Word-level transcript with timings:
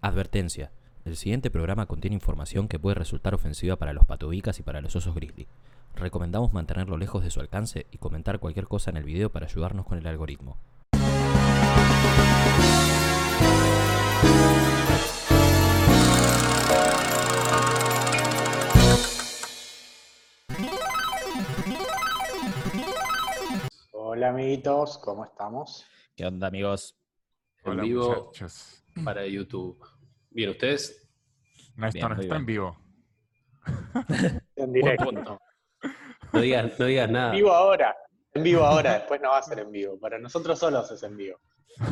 Advertencia. 0.00 0.70
El 1.04 1.16
siguiente 1.16 1.50
programa 1.50 1.86
contiene 1.86 2.14
información 2.14 2.68
que 2.68 2.78
puede 2.78 2.94
resultar 2.94 3.34
ofensiva 3.34 3.74
para 3.74 3.92
los 3.92 4.06
patobicas 4.06 4.60
y 4.60 4.62
para 4.62 4.80
los 4.80 4.94
osos 4.94 5.12
grizzly. 5.12 5.48
Recomendamos 5.96 6.52
mantenerlo 6.52 6.96
lejos 6.96 7.24
de 7.24 7.32
su 7.32 7.40
alcance 7.40 7.86
y 7.90 7.98
comentar 7.98 8.38
cualquier 8.38 8.68
cosa 8.68 8.90
en 8.90 8.98
el 8.98 9.02
video 9.02 9.30
para 9.30 9.46
ayudarnos 9.46 9.86
con 9.86 9.98
el 9.98 10.06
algoritmo. 10.06 10.56
Hola 23.90 24.28
amiguitos, 24.28 24.98
¿cómo 24.98 25.24
estamos? 25.24 25.84
¿Qué 26.14 26.24
onda, 26.24 26.46
amigos? 26.46 26.96
En 27.64 27.72
Hola, 27.72 27.82
vivo 27.82 28.26
muchachos. 28.26 28.84
Para 29.04 29.26
YouTube. 29.26 29.78
Bien, 30.30 30.50
¿ustedes? 30.50 31.08
No, 31.76 31.86
esto 31.86 31.98
Bien, 31.98 32.08
no 32.08 32.14
muy 32.16 32.24
está 32.24 32.34
bien. 32.38 32.40
en 32.42 32.46
vivo. 32.46 32.76
En 34.56 34.72
directo. 34.72 35.04
punto. 35.04 35.40
No 36.32 36.40
digas, 36.40 36.78
no 36.78 36.84
digas 36.86 37.10
nada. 37.10 37.30
En 37.30 37.36
vivo 37.36 37.52
ahora. 37.52 37.96
En 38.34 38.42
vivo 38.42 38.64
ahora, 38.64 38.94
después 38.94 39.20
no 39.20 39.30
va 39.30 39.38
a 39.38 39.42
ser 39.42 39.58
en 39.60 39.70
vivo. 39.72 39.98
Para 39.98 40.18
nosotros 40.18 40.58
solos 40.58 40.90
es 40.90 41.02
en 41.02 41.16
vivo. 41.16 41.38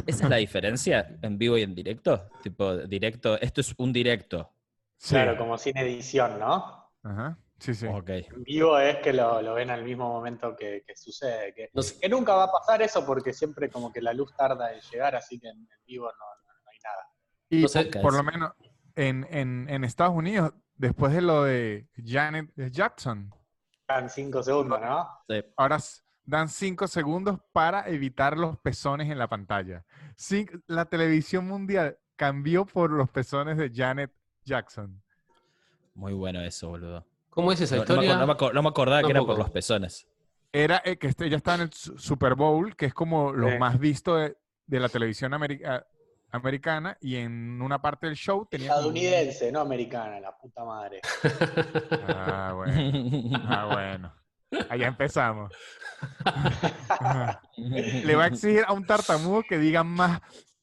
¿Esa 0.07 0.25
es 0.25 0.31
la 0.31 0.37
diferencia 0.37 1.17
en 1.23 1.39
vivo 1.39 1.57
y 1.57 1.63
en 1.63 1.75
directo? 1.75 2.29
Tipo, 2.43 2.77
directo, 2.77 3.41
esto 3.41 3.61
es 3.61 3.75
un 3.79 3.93
directo. 3.93 4.53
Sí. 4.97 5.15
Claro, 5.15 5.37
como 5.37 5.57
sin 5.59 5.77
edición, 5.77 6.39
¿no? 6.39 6.91
Ajá. 7.03 7.39
Sí, 7.59 7.75
sí. 7.75 7.87
Ok. 7.87 8.09
En 8.11 8.43
vivo 8.45 8.79
es 8.79 8.97
que 8.97 9.13
lo, 9.13 9.41
lo 9.41 9.55
ven 9.55 9.71
al 9.71 9.83
mismo 9.85 10.09
momento 10.09 10.55
que, 10.57 10.83
que 10.87 10.97
sucede. 10.97 11.55
Que, 11.55 11.71
No 11.73 11.83
sé. 11.83 11.99
que 12.01 12.09
nunca 12.09 12.35
va 12.35 12.45
a 12.45 12.53
pasar 12.53 12.83
eso 12.83 13.05
porque 13.07 13.33
siempre 13.33 13.71
como 13.71 13.93
que 13.93 14.03
la 14.03 14.13
luz 14.13 14.35
tarda 14.37 14.73
en 14.75 14.81
llegar, 14.93 15.15
así 15.17 15.39
que 15.39 15.49
en, 15.49 15.57
en 15.59 15.85
vivo 15.87 16.07
no, 16.07 16.13
no- 16.13 16.53
no 16.65 16.71
hay 16.71 16.79
nada. 16.85 17.09
Y 17.51 17.63
No 17.63 17.69
sé, 17.69 17.85
por, 17.87 18.03
por 18.03 18.15
lo 18.15 18.23
menos 18.23 18.53
en, 18.95 19.27
en- 19.31 19.69
en 19.69 19.85
Estados 19.85 20.15
Unidos, 20.15 20.53
después 20.77 21.13
de 21.13 21.23
lo 21.23 21.45
de 21.45 21.89
Janet 22.05 22.51
Jackson, 22.71 23.31
Dan 23.89 24.11
cinco 24.11 24.43
segundos, 24.43 24.81
¿no? 24.81 25.07
Sí. 25.29 25.45
ahora 25.57 25.79
dan 26.25 26.49
cinco 26.49 26.89
segundos 26.89 27.39
para 27.53 27.89
evitar 27.89 28.37
los 28.37 28.59
pezones 28.59 29.09
en 29.11 29.17
la 29.19 29.29
pantalla. 29.29 29.85
Cin- 30.17 30.61
la 30.67 30.87
televisión 30.87 31.47
mundial 31.47 31.97
cambió 32.17 32.67
por 32.67 32.91
los 32.91 33.09
pezones 33.11 33.57
de 33.59 33.71
Janet 33.73 34.13
Jackson. 34.45 35.01
Muy 35.95 36.13
bueno 36.15 36.41
eso, 36.43 36.69
boludo. 36.69 37.07
¿Cómo 37.31 37.53
es 37.53 37.61
esa 37.61 37.77
No, 37.77 37.83
no 37.85 37.87
me, 37.87 37.93
historia? 38.07 38.17
no 38.19 38.27
me 38.27 38.33
acor- 38.33 38.53
no 38.55 38.63
me 38.63 38.69
acordaba 38.71 39.03
que 39.03 39.11
era 39.11 39.21
por 39.23 39.39
los 39.39 39.51
pezones. 39.51 40.09
Era 40.53 40.83
eh, 40.85 40.97
que 40.97 41.07
este, 41.07 41.27
ella 41.27 41.37
estaba 41.37 41.57
en 41.57 41.61
el 41.63 41.73
Su- 41.73 41.97
Super 41.99 42.35
Bowl, 42.35 42.75
que 42.75 42.87
es 42.87 42.95
como 42.95 43.33
lo 43.33 43.51
Sí. 43.51 43.59
más 43.59 43.79
visto 43.79 44.17
de, 44.17 44.37
de 44.67 44.81
la 44.81 44.89
televisión 44.89 45.33
america- 45.33 45.87
americana, 46.37 46.97
y 47.01 47.17
en 47.17 47.61
una 47.61 47.81
parte 47.83 48.07
del 48.07 48.15
show 48.17 48.47
tenía... 48.51 48.71
un- 48.73 48.79
Estadounidense, 48.79 49.51
no 49.53 49.61
americana, 49.61 50.19
la 50.21 50.35
puta 50.37 50.65
madre. 50.65 51.01
Ah, 52.09 52.53
bueno. 52.55 53.31
Ah, 53.49 53.69
bueno. 53.73 54.13
Allá 54.71 54.87
empezamos. 54.87 55.53
Le 57.57 58.15
va 58.15 58.25
a 58.25 58.29
exigir 58.29 58.65
a 58.67 58.73
un 58.73 58.87
tartamudo 58.87 59.43
que 59.43 59.59
diga 59.59 59.83
más 59.83 60.21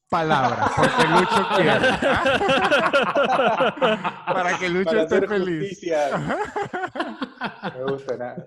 palabras, 0.09 0.71
porque 0.75 1.07
Lucho 1.07 1.47
quiere. 1.55 1.89
¿ah? 2.01 2.23
Para 4.33 4.57
que 4.57 4.69
Lucho 4.69 4.89
Para 4.91 5.03
esté 5.03 5.27
feliz. 5.27 5.69
justicia. 5.69 6.17
Me 7.75 7.83
gusta 7.91 8.17
nada. 8.17 8.45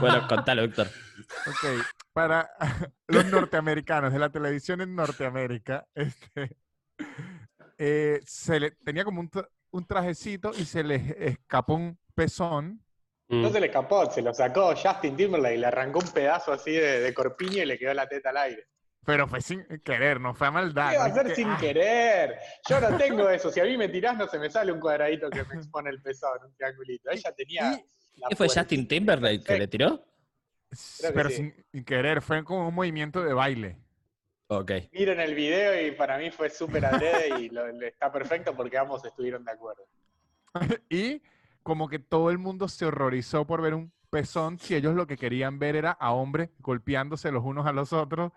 Bueno, 0.00 0.26
contalo, 0.28 0.62
Víctor. 0.62 0.88
Ok, 1.46 1.84
para 2.12 2.50
los 3.08 3.26
norteamericanos 3.26 4.12
de 4.12 4.18
la 4.18 4.30
televisión 4.30 4.80
en 4.80 4.94
Norteamérica, 4.94 5.86
este, 5.94 6.56
eh, 7.78 8.20
se 8.24 8.60
le, 8.60 8.70
tenía 8.72 9.04
como 9.04 9.20
un, 9.20 9.30
un 9.70 9.86
trajecito 9.86 10.52
y 10.56 10.64
se 10.64 10.82
le 10.82 11.16
escapó 11.18 11.74
un 11.74 11.98
pezón. 12.14 12.82
Mm. 13.28 13.42
No 13.42 13.50
se 13.50 13.60
le 13.60 13.66
escapó, 13.66 14.10
se 14.10 14.22
lo 14.22 14.34
sacó 14.34 14.74
Justin 14.76 15.16
Timberlake, 15.16 15.58
le 15.58 15.66
arrancó 15.66 16.00
un 16.00 16.08
pedazo 16.08 16.52
así 16.52 16.72
de, 16.72 17.00
de 17.00 17.14
corpiño 17.14 17.62
y 17.62 17.66
le 17.66 17.78
quedó 17.78 17.94
la 17.94 18.08
teta 18.08 18.30
al 18.30 18.36
aire. 18.38 18.66
Pero 19.04 19.26
fue 19.26 19.40
sin 19.40 19.64
querer, 19.84 20.20
no 20.20 20.34
fue 20.34 20.46
a 20.46 20.50
maldad. 20.52 20.92
¿Qué 20.92 20.98
va 20.98 21.06
a 21.06 21.24
que, 21.24 21.34
sin 21.34 21.48
ah, 21.48 21.58
querer? 21.60 22.38
Yo 22.68 22.80
no 22.80 22.96
tengo 22.98 23.28
eso. 23.28 23.50
Si 23.50 23.58
a 23.58 23.64
mí 23.64 23.76
me 23.76 23.88
tirás, 23.88 24.16
no 24.16 24.28
se 24.28 24.38
me 24.38 24.48
sale 24.48 24.70
un 24.70 24.78
cuadradito 24.78 25.28
que 25.28 25.44
me 25.44 25.56
expone 25.56 25.90
el 25.90 26.00
pezón, 26.00 26.38
un 26.44 26.54
triangulito. 26.54 27.10
Ella 27.10 27.32
tenía. 27.32 27.80
¿Qué 28.28 28.36
fue. 28.36 28.48
Justin 28.48 28.86
Timberlake 28.86 29.42
que 29.44 29.58
le 29.58 29.68
tiró? 29.68 30.04
Creo 30.98 31.12
pero 31.14 31.28
sí. 31.28 31.36
sin, 31.36 31.54
sin 31.70 31.84
querer, 31.84 32.22
fue 32.22 32.42
como 32.44 32.68
un 32.68 32.74
movimiento 32.74 33.22
de 33.22 33.34
baile. 33.34 33.78
Ok. 34.48 34.72
Miren 34.92 35.20
el 35.20 35.34
video 35.34 35.86
y 35.86 35.92
para 35.92 36.18
mí 36.18 36.30
fue 36.30 36.50
súper 36.50 36.84
adrede 36.84 37.40
y 37.40 37.48
lo- 37.48 37.66
está 37.82 38.10
perfecto 38.12 38.54
porque 38.54 38.78
ambos 38.78 39.04
estuvieron 39.04 39.44
de 39.44 39.52
acuerdo. 39.52 39.86
y 40.90 41.22
como 41.62 41.88
que 41.88 41.98
todo 41.98 42.30
el 42.30 42.38
mundo 42.38 42.68
se 42.68 42.86
horrorizó 42.86 43.46
por 43.46 43.62
ver 43.62 43.74
un 43.74 43.92
pezón 44.10 44.58
si 44.58 44.74
ellos 44.74 44.94
lo 44.94 45.06
que 45.06 45.16
querían 45.16 45.58
ver 45.58 45.76
era 45.76 45.92
a 45.92 46.12
hombres 46.12 46.50
golpeándose 46.58 47.32
los 47.32 47.44
unos 47.44 47.66
a 47.66 47.72
los 47.72 47.92
otros. 47.92 48.32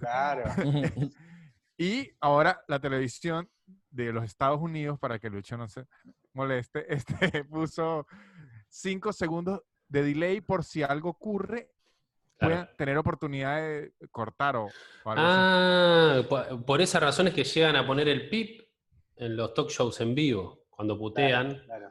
Claro. 0.00 0.44
Y 1.82 2.10
ahora 2.20 2.62
la 2.68 2.78
televisión 2.78 3.48
de 3.88 4.12
los 4.12 4.24
Estados 4.24 4.60
Unidos, 4.60 4.98
para 4.98 5.18
que 5.18 5.30
Lucho 5.30 5.56
no 5.56 5.66
se 5.66 5.86
moleste, 6.34 6.84
este, 6.94 7.42
puso 7.44 8.06
cinco 8.70 9.12
segundos 9.12 9.60
de 9.88 10.02
delay 10.02 10.40
por 10.40 10.64
si 10.64 10.82
algo 10.82 11.10
ocurre, 11.10 11.70
Claro. 12.38 12.54
puedan 12.54 12.76
tener 12.78 12.96
oportunidad 12.96 13.56
de 13.60 13.92
cortar 14.10 14.56
o, 14.56 14.64
o 14.64 15.10
algo 15.10 15.22
así. 15.26 15.36
Ah, 15.36 16.22
por, 16.26 16.64
por 16.64 16.80
esa 16.80 16.98
razón 16.98 17.28
es 17.28 17.34
que 17.34 17.44
llegan 17.44 17.76
a 17.76 17.86
poner 17.86 18.08
el 18.08 18.30
pip 18.30 18.62
en 19.16 19.36
los 19.36 19.52
talk 19.52 19.68
shows 19.68 20.00
en 20.00 20.14
vivo, 20.14 20.64
cuando 20.70 20.96
putean. 20.96 21.60
Claro. 21.66 21.90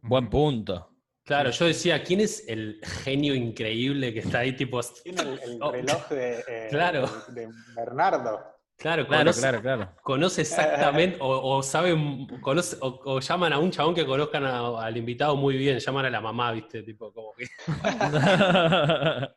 Buen 0.00 0.30
punto. 0.30 0.86
Claro, 1.22 1.50
yo 1.50 1.66
decía, 1.66 2.02
¿quién 2.02 2.20
es 2.20 2.48
el 2.48 2.80
genio 2.82 3.34
increíble 3.34 4.14
que 4.14 4.20
está 4.20 4.38
ahí 4.38 4.56
tipo... 4.56 4.80
Tiene 5.04 5.20
el, 5.20 5.38
el 5.40 5.58
Oh. 5.62 5.70
reloj 5.70 6.08
de, 6.08 6.44
eh, 6.48 6.66
Claro. 6.70 7.06
de 7.28 7.48
Bernardo. 7.76 8.40
Claro, 8.80 9.06
Claro, 9.06 9.24
conoce, 9.24 9.40
claro, 9.42 9.60
claro. 9.60 9.92
conoce 10.02 10.40
exactamente, 10.40 11.18
o, 11.20 11.56
o 11.58 11.62
saben, 11.62 12.26
conoce, 12.40 12.78
o, 12.80 12.98
o 13.04 13.20
llaman 13.20 13.52
a 13.52 13.58
un 13.58 13.70
chabón 13.70 13.94
que 13.94 14.06
conozcan 14.06 14.44
a- 14.46 14.82
al 14.86 14.96
invitado 14.96 15.36
muy 15.36 15.58
bien, 15.58 15.78
llaman 15.78 16.06
a 16.06 16.10
la 16.10 16.20
mamá, 16.22 16.50
viste, 16.52 16.82
tipo 16.82 17.12
como 17.12 17.34
que... 17.34 17.44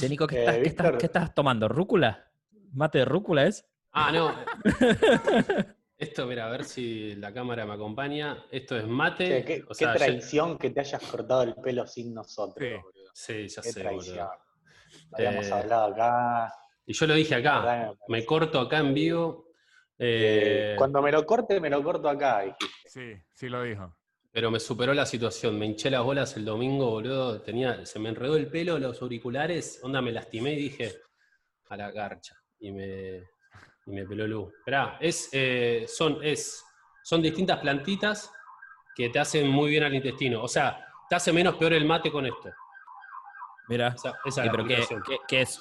Che, 0.00 0.08
Nico, 0.08 0.26
¿qué, 0.26 0.36
Eh, 0.36 0.40
estás, 0.46 0.54
qué 0.56 0.62
estás- 0.68 0.84
Víctor. 0.86 0.98
qué 0.98 1.06
estás 1.06 1.34
tomando? 1.34 1.68
¿Rúcula? 1.68 2.30
¿Mate 2.72 2.98
de 3.00 3.04
rúcula 3.04 3.44
es? 3.46 3.66
Ah, 3.92 4.10
no. 4.10 4.34
Esto, 5.98 6.26
mira, 6.26 6.46
a 6.46 6.50
ver 6.50 6.64
si 6.64 7.14
la 7.16 7.32
cámara 7.34 7.66
me 7.66 7.74
acompaña. 7.74 8.44
Esto 8.50 8.76
es 8.78 8.86
mate. 8.86 9.26
Che, 9.28 9.44
qué, 9.44 9.62
o 9.64 9.68
qué 9.68 9.74
sea, 9.74 9.92
yo- 9.92 9.98
traición 9.98 10.56
que 10.58 10.70
te 10.70 10.80
hayas 10.80 11.02
cortado 11.02 11.42
el 11.42 11.54
pelo 11.56 11.86
sin 11.86 12.14
nosotros, 12.14 12.66
Sí. 12.66 12.74
boludo. 12.74 13.10
Sí, 13.12 13.48
ya 13.48 13.60
Qué 13.62 13.72
sé, 13.72 13.80
traición. 13.82 14.16
boludo. 14.16 14.32
Habíamos 15.12 15.46
Eh, 15.46 15.52
hablado 15.52 15.84
acá. 15.92 16.54
Y 16.86 16.92
yo 16.94 17.06
lo 17.06 17.14
dije 17.14 17.34
acá. 17.34 17.94
me 18.08 18.24
corto 18.24 18.60
acá 18.60 18.78
en 18.78 18.94
vivo. 18.94 19.48
Eh, 19.98 20.74
cuando 20.76 21.00
me 21.00 21.12
lo 21.12 21.24
corte, 21.24 21.60
me 21.60 21.70
lo 21.70 21.82
corto 21.82 22.08
acá, 22.08 22.40
dijiste. 22.40 22.88
Sí, 22.88 23.12
sí 23.34 23.48
lo 23.48 23.62
dijo. 23.62 23.96
Pero 24.32 24.50
me 24.50 24.58
superó 24.58 24.94
la 24.94 25.06
situación. 25.06 25.58
Me 25.58 25.66
hinché 25.66 25.90
las 25.90 26.02
bolas 26.02 26.36
el 26.36 26.44
domingo, 26.44 26.90
boludo. 26.90 27.40
Tenía, 27.42 27.84
se 27.86 27.98
me 27.98 28.08
enredó 28.08 28.36
el 28.36 28.48
pelo, 28.48 28.78
los 28.78 29.00
auriculares. 29.02 29.78
Onda, 29.82 30.00
me 30.00 30.10
lastimé 30.10 30.54
y 30.54 30.56
dije 30.56 30.92
a 31.68 31.76
la 31.76 31.90
garcha. 31.90 32.34
Y 32.58 32.72
me, 32.72 33.16
y 33.86 33.90
me 33.92 34.04
peló 34.06 34.26
luz. 34.26 34.52
Esperá, 34.58 34.96
es, 35.00 35.28
eh, 35.32 35.84
son, 35.86 36.18
es, 36.22 36.64
son 37.04 37.20
distintas 37.20 37.58
plantitas 37.60 38.32
que 38.94 39.10
te 39.10 39.18
hacen 39.18 39.48
muy 39.48 39.70
bien 39.70 39.84
al 39.84 39.94
intestino. 39.94 40.42
O 40.42 40.48
sea, 40.48 40.86
te 41.08 41.14
hace 41.14 41.32
menos 41.32 41.56
peor 41.56 41.74
el 41.74 41.84
mate 41.84 42.10
con 42.10 42.24
esto. 42.26 42.50
Mira. 43.68 43.88
Esa, 43.94 44.18
esa 44.24 44.44
¿Y 44.44 44.46
es 44.48 44.52
la 44.52 44.52
pero 44.52 44.64
qué, 44.66 44.86
qué- 45.06 45.18
qué 45.28 45.40
es? 45.42 45.60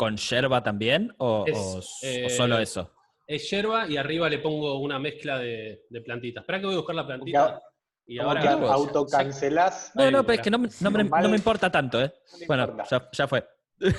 ¿Con 0.00 0.16
yerba 0.16 0.62
también? 0.62 1.14
¿O, 1.18 1.44
Es, 1.46 1.54
o 1.58 1.78
s- 1.80 2.24
o 2.24 2.26
eh, 2.28 2.30
solo 2.30 2.58
eso? 2.58 2.90
Es 3.26 3.50
yerba 3.50 3.86
y 3.86 3.98
arriba 3.98 4.30
le 4.30 4.38
pongo 4.38 4.78
una 4.78 4.98
mezcla 4.98 5.36
de, 5.38 5.82
de 5.90 6.00
plantitas. 6.00 6.40
Espera 6.40 6.58
que 6.58 6.64
voy 6.64 6.74
a 6.74 6.78
buscar 6.78 6.96
la 6.96 7.06
plantita. 7.06 7.60
Y 8.06 8.16
Como 8.16 8.30
ahora 8.30 8.40
que 8.40 8.48
autocancelás, 8.48 9.92
No, 9.94 10.10
no, 10.10 10.22
pero 10.24 10.36
es 10.36 10.40
que 10.40 10.50
no, 10.50 10.58
me- 10.58 10.70
no 10.80 10.90
me, 10.90 11.02
Normal. 11.04 11.22
no 11.22 11.28
me 11.28 11.36
importa 11.36 11.70
tanto, 11.70 12.00
¿eh? 12.02 12.10
Bueno, 12.48 12.78
ya, 12.90 13.10
ya 13.12 13.28
fue. 13.28 13.46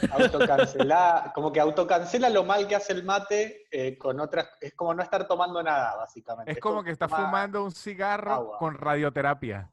autocancelá, 0.09 1.31
como 1.35 1.51
que 1.51 1.59
autocancela 1.59 2.31
lo 2.31 2.43
mal 2.45 2.67
que 2.67 2.75
hace 2.75 2.93
el 2.93 3.03
mate 3.03 3.67
eh, 3.69 3.95
con 3.95 4.19
otras, 4.19 4.49
es 4.59 4.73
como 4.73 4.95
no 4.95 5.03
estar 5.03 5.27
tomando 5.27 5.61
nada, 5.61 5.97
básicamente. 5.97 6.51
Es 6.51 6.59
como 6.59 6.83
que 6.83 6.89
está 6.89 7.07
fumando 7.07 7.63
un 7.63 7.71
cigarro 7.71 8.31
agua. 8.33 8.57
con 8.57 8.73
radioterapia. 8.73 9.69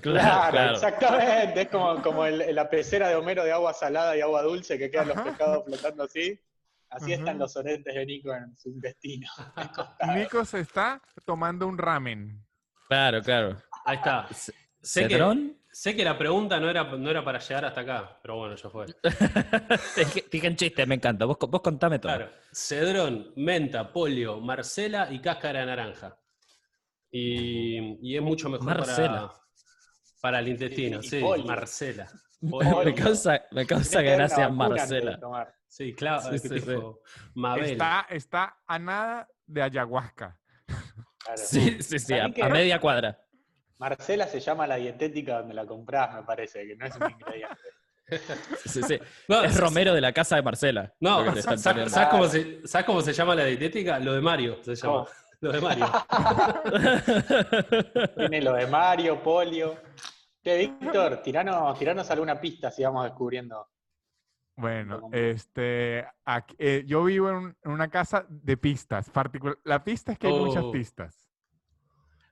Claro, 0.00 0.72
exactamente. 0.72 1.62
Es 1.62 1.68
como, 1.68 2.02
como 2.02 2.24
el- 2.26 2.54
la 2.54 2.68
pecera 2.70 3.08
de 3.08 3.16
Homero 3.16 3.44
de 3.44 3.52
agua 3.52 3.72
salada 3.72 4.16
y 4.16 4.20
agua 4.20 4.42
dulce 4.42 4.78
que 4.78 4.90
quedan 4.90 5.08
los 5.08 5.20
pescados 5.20 5.64
flotando 5.66 6.04
así. 6.04 6.38
Así 6.90 7.12
Ajá. 7.14 7.20
están 7.22 7.38
los 7.38 7.52
sonetes 7.52 7.94
de 7.94 8.04
Nico 8.06 8.34
en 8.34 8.54
su 8.56 8.68
intestino. 8.68 9.26
Nico 10.14 10.44
se 10.44 10.60
está 10.60 11.00
tomando 11.24 11.66
un 11.66 11.78
ramen. 11.78 12.44
Claro, 12.88 13.22
claro. 13.22 13.56
Ahí 13.86 13.96
está. 13.96 14.28
Sé 14.30 14.52
que, 15.08 15.14
¿Cedrón? 15.14 15.56
sé 15.70 15.96
que 15.96 16.04
la 16.04 16.18
pregunta 16.18 16.60
no 16.60 16.68
era, 16.68 16.84
no 16.84 17.08
era 17.10 17.24
para 17.24 17.38
llegar 17.38 17.64
hasta 17.64 17.80
acá, 17.80 18.18
pero 18.20 18.36
bueno, 18.36 18.56
ya 18.56 18.68
fue. 18.68 18.86
dije 20.30 20.48
un 20.48 20.56
chiste, 20.56 20.84
me 20.86 20.96
encanta. 20.96 21.24
Vos, 21.24 21.38
vos 21.40 21.62
contame 21.62 21.98
todo. 21.98 22.14
Claro. 22.14 22.30
Cedrón, 22.52 23.32
menta, 23.36 23.90
polio, 23.92 24.40
marcela 24.40 25.08
y 25.10 25.20
cáscara 25.20 25.60
de 25.60 25.66
naranja. 25.66 26.18
Y, 27.10 27.98
y 28.02 28.16
es 28.16 28.22
mucho 28.22 28.48
mejor 28.48 28.66
Marcela. 28.66 29.28
para, 29.28 29.41
para 30.22 30.38
el 30.38 30.48
intestino. 30.48 31.02
Sí, 31.02 31.20
polio. 31.20 31.44
Marcela. 31.44 32.08
me 32.40 32.94
causa, 32.94 33.42
me 33.50 33.66
causa 33.66 34.00
gracia 34.00 34.48
Marcela. 34.48 35.18
Sí, 35.66 35.94
claro, 35.94 36.22
Sí, 36.22 36.36
es 36.36 36.42
que 36.42 36.48
sí, 36.48 36.54
tipo 36.54 37.02
Mabel. 37.34 37.72
Está, 37.72 38.06
está 38.08 38.56
a 38.66 38.78
nada 38.78 39.28
de 39.46 39.62
ayahuasca. 39.62 40.38
Claro. 41.18 41.36
Sí, 41.36 41.82
sí, 41.82 41.98
sí, 41.98 42.14
a, 42.14 42.28
media 42.48 42.78
cuadra. 42.78 43.18
Marcela 43.78 44.26
se 44.28 44.38
llama 44.38 44.66
la 44.66 44.76
dietética 44.76 45.38
donde 45.38 45.54
la 45.54 45.66
comprás, 45.66 46.14
me 46.14 46.22
parece, 46.22 46.66
que 46.66 46.76
no 46.76 46.86
es 46.86 46.94
un 46.96 47.10
ingrediente. 47.10 47.56
Sí, 48.64 48.82
sí. 48.82 48.98
No, 49.26 49.42
Es 49.42 49.58
Romero 49.58 49.94
de 49.94 50.00
la 50.00 50.12
casa 50.12 50.36
de 50.36 50.42
Marcela. 50.42 50.92
No, 51.00 51.34
¿sabes, 51.56 51.92
cómo 52.10 52.28
se, 52.28 52.66
sabes 52.66 52.86
cómo 52.86 53.00
se 53.00 53.12
llama 53.12 53.34
la 53.34 53.44
dietética? 53.44 53.98
Lo 53.98 54.12
de 54.12 54.20
Mario 54.20 54.62
se 54.62 54.74
llama. 54.74 55.04
¿Cómo? 55.04 55.08
Lo 55.40 55.50
de 55.50 55.60
Mario. 55.60 55.86
Tiene 58.16 58.42
lo 58.42 58.52
de 58.52 58.66
Mario, 58.68 59.20
Polio. 59.20 59.76
Che, 60.42 60.56
Víctor, 60.58 61.22
tiranos, 61.22 61.78
tiranos 61.78 62.10
alguna 62.10 62.40
pista 62.40 62.70
si 62.70 62.82
vamos 62.82 63.04
descubriendo. 63.04 63.68
Bueno, 64.56 65.08
este, 65.12 66.06
aquí- 66.24 66.56
eh, 66.58 66.82
yo 66.86 67.04
vivo 67.04 67.28
en, 67.30 67.34
un- 67.36 67.56
en 67.62 67.70
una 67.70 67.88
casa 67.88 68.26
de 68.28 68.56
pistas. 68.56 69.08
particular- 69.10 69.58
la 69.64 69.82
pista 69.82 70.12
es 70.12 70.18
que 70.18 70.26
hay 70.26 70.32
muchas 70.38 70.64
Oh. 70.64 70.72
pistas. 70.72 71.28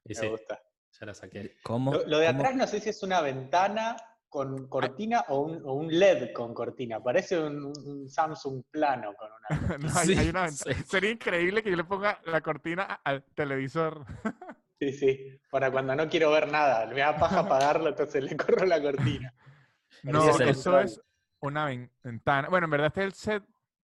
Me 0.04 0.14
sí, 0.14 0.26
gusta. 0.28 0.60
ya 0.98 1.06
la 1.06 1.14
saqué. 1.14 1.56
¿Cómo? 1.62 1.92
Lo, 1.92 2.06
lo 2.06 2.18
de 2.18 2.26
cómo? 2.26 2.38
atrás 2.40 2.56
no 2.56 2.66
sé 2.66 2.80
si 2.80 2.90
es 2.90 3.02
una 3.02 3.20
ventana 3.20 3.96
con 4.28 4.68
cortina 4.68 5.24
o 5.28 5.40
un, 5.40 5.62
o 5.64 5.72
un 5.74 5.88
LED 5.98 6.32
con 6.32 6.52
cortina. 6.52 7.00
Parece 7.02 7.38
un, 7.38 7.64
un 7.66 8.08
Samsung 8.08 8.64
plano 8.70 9.14
con 9.14 9.28
una. 9.32 9.48
No, 9.78 9.88
hay- 9.98 10.06
Sí, 10.08 10.18
hay 10.18 10.28
una 10.28 10.48
sí. 10.48 10.72
Sería 10.86 11.10
increíble 11.10 11.62
que 11.62 11.70
yo 11.70 11.76
le 11.76 11.84
ponga 11.84 12.20
la 12.24 12.40
cortina 12.40 13.00
al 13.04 13.22
televisor. 13.34 14.04
Sí, 14.80 14.92
sí. 14.92 15.38
Para 15.50 15.70
cuando 15.70 15.94
no 15.94 16.08
quiero 16.08 16.30
ver 16.30 16.50
nada. 16.50 16.86
Me 16.86 17.00
da 17.00 17.16
paja 17.18 17.40
apagarlo, 17.40 17.88
entonces 17.90 18.24
le 18.24 18.34
corro 18.36 18.64
la 18.64 18.80
cortina. 18.80 19.32
No, 20.02 20.26
eso 20.40 20.80
es 20.80 21.00
una 21.40 21.66
ven- 21.66 21.90
ventana. 22.02 22.48
Bueno, 22.48 22.64
en 22.64 22.70
verdad 22.70 22.86
este 22.88 23.00
es 23.02 23.06
el 23.06 23.12
set 23.12 23.44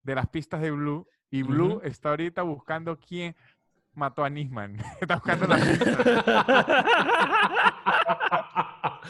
de 0.01 0.15
las 0.15 0.27
pistas 0.27 0.59
de 0.61 0.71
Blue. 0.71 1.07
Y 1.29 1.43
Blue 1.43 1.79
está 1.83 2.09
ahorita 2.09 2.41
buscando 2.41 2.97
quién 2.99 3.35
mató 3.93 4.23
a 4.25 4.29
Nisman. 4.29 4.77
está 5.01 5.15
buscando 5.15 5.47
la 5.47 5.55
pista. 5.57 5.95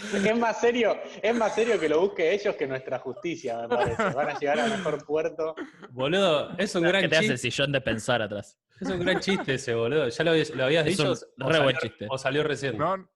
Es 0.26 0.38
más 0.38 0.60
serio, 0.62 0.98
es 1.22 1.36
más 1.36 1.54
serio 1.56 1.80
que 1.80 1.88
lo 1.90 2.02
busque 2.02 2.34
ellos 2.34 2.56
que 2.56 2.68
nuestra 2.68 3.00
justicia, 3.00 3.60
me 3.62 3.68
parece. 3.70 4.04
Van 4.14 4.30
a 4.30 4.40
llegar 4.40 4.60
a 4.60 4.68
mejor 4.68 5.06
puerto. 5.06 5.56
Boludo, 5.92 6.52
es 6.58 6.74
un 6.76 6.84
¿Qué 6.84 6.88
gran 6.90 7.10
te 7.10 7.16
hace 7.18 7.26
el 7.28 7.32
chiste. 7.34 7.52
sillón 7.52 7.72
de 7.72 7.82
pensar 7.82 8.22
atrás? 8.22 8.58
Es 8.80 8.90
un 8.90 9.00
gran 9.00 9.20
chiste 9.20 9.56
ese, 9.56 9.76
boludo. 9.76 10.08
¿Ya 10.10 10.24
lo, 10.24 10.32
habías- 10.32 10.50
lo 10.52 10.64
habías 10.66 10.88
Es 10.88 10.98
dicho? 10.98 11.12
un 11.12 11.52
re 11.52 11.60
buen 11.62 11.76
salió- 11.76 11.80
chiste. 11.82 12.08
O 12.10 12.18
salió 12.18 12.44
recién. 12.44 12.78
No, 12.78 13.08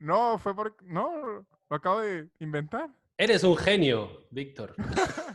no, 0.00 0.38
fue 0.38 0.54
porque. 0.54 0.84
No, 0.86 1.10
lo 1.70 1.76
acabo 1.76 2.00
de 2.00 2.28
inventar. 2.40 2.88
Eres 3.16 3.42
un 3.44 3.56
genio, 3.56 4.26
Víctor. 4.30 4.74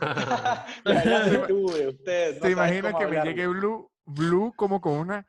La 0.84 1.46
tuve, 1.46 1.88
usted. 1.88 2.28
no 2.28 2.34
¿Se 2.34 2.40
sabe 2.40 2.52
imagina 2.52 2.92
cómo 2.92 2.98
que 2.98 3.06
me 3.16 3.24
llegue 3.24 3.46
Blue, 3.48 3.90
Blue 4.04 4.52
como 4.56 4.80
con 4.80 4.92
una 4.98 5.26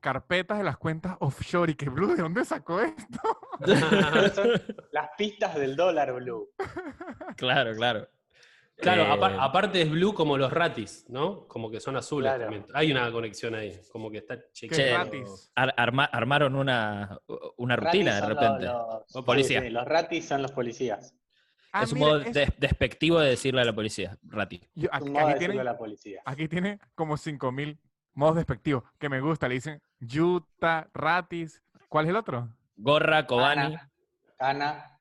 carpetas 0.00 0.58
de 0.58 0.64
las 0.64 0.76
cuentas 0.78 1.16
offshore 1.20 1.72
y 1.72 1.74
que 1.74 1.88
Blue, 1.88 2.14
¿de 2.14 2.22
dónde 2.22 2.44
sacó 2.44 2.80
esto? 2.80 3.20
Las 4.92 5.10
pistas 5.16 5.54
del 5.54 5.76
dólar 5.76 6.12
blue. 6.14 6.48
Claro, 7.36 7.74
claro. 7.74 8.08
Claro, 8.76 9.02
Eh, 9.02 9.10
apar- 9.10 9.36
aparte 9.38 9.82
es 9.82 9.90
blue 9.90 10.14
como 10.14 10.38
los 10.38 10.50
ratis, 10.50 11.04
¿no? 11.10 11.46
Como 11.46 11.70
que 11.70 11.80
son 11.80 11.96
azules 11.98 12.30
Claro. 12.30 12.44
también. 12.44 12.64
Hay 12.72 12.90
una 12.90 13.12
conexión 13.12 13.54
ahí, 13.54 13.78
como 13.92 14.10
que 14.10 14.18
está 14.18 14.38
Que 14.38 14.44
chequeado. 14.54 15.10
ar- 15.54 15.74
arma- 15.76 16.06
armaron 16.10 16.56
una, 16.56 17.18
una 17.58 17.76
rutina 17.76 18.14
de 18.14 18.26
repente. 18.26 18.64
Los, 18.64 18.88
los- 19.04 19.16
O 19.16 19.24
policía. 19.24 19.60
sí, 19.60 19.66
sí, 19.66 19.72
los 19.72 19.84
ratis 19.84 20.26
son 20.26 20.40
los 20.40 20.52
policías. 20.52 21.14
Ah, 21.72 21.82
es 21.82 21.92
un 21.92 21.98
mira, 21.98 22.10
modo 22.10 22.20
es- 22.22 22.32
des- 22.32 22.52
despectivo 22.58 23.20
de 23.20 23.28
decirle 23.28 23.60
a 23.60 23.64
la 23.64 23.74
policía, 23.74 24.16
Rati. 24.22 24.62
yo- 24.74 24.88
aquí, 24.90 25.12
tiene, 25.38 25.60
a 25.60 25.64
la 25.64 25.76
policía. 25.76 26.22
aquí 26.24 26.48
tiene 26.48 26.80
como 26.94 27.18
5000 27.18 27.78
modos 28.14 28.36
despectivos 28.36 28.82
que 28.98 29.08
me 29.10 29.20
gusta. 29.20 29.46
Le 29.46 29.54
dicen 29.56 29.82
Yuta, 30.00 30.88
Ratis. 30.94 31.62
¿Cuál 31.88 32.06
es 32.06 32.10
el 32.10 32.16
otro? 32.16 32.48
Gorra, 32.76 33.26
Kobani, 33.26 33.76
Cana, 33.76 33.90
Cana. 34.38 34.98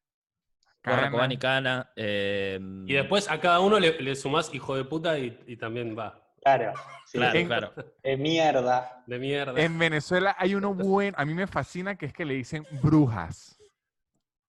Gorra. 0.83 1.11
Kobani, 1.11 1.37
Cana. 1.37 1.89
eh, 1.95 2.59
Y 2.87 2.93
después 2.93 3.29
a 3.29 3.39
cada 3.39 3.59
uno 3.61 3.79
le, 3.79 3.99
le 4.01 4.15
sumás 4.15 4.53
hijo 4.53 4.75
de 4.75 4.83
puta 4.85 5.17
y, 5.17 5.41
y 5.47 5.55
también 5.57 5.97
va. 5.97 6.21
Claro. 6.41 6.73
sí, 7.05 7.17
Claro, 7.17 7.37
en- 7.39 7.47
claro. 7.47 7.73
eh, 8.03 8.17
mierda. 8.17 9.03
De 9.05 9.19
mierda. 9.19 9.59
En 9.61 9.77
Venezuela 9.77 10.35
hay 10.37 10.55
uno 10.55 10.73
buen, 10.73 11.13
a 11.17 11.25
mí 11.25 11.33
me 11.33 11.47
fascina 11.47 11.95
que 11.95 12.05
es 12.05 12.13
que 12.13 12.25
le 12.25 12.33
dicen 12.35 12.65
brujas. 12.81 13.57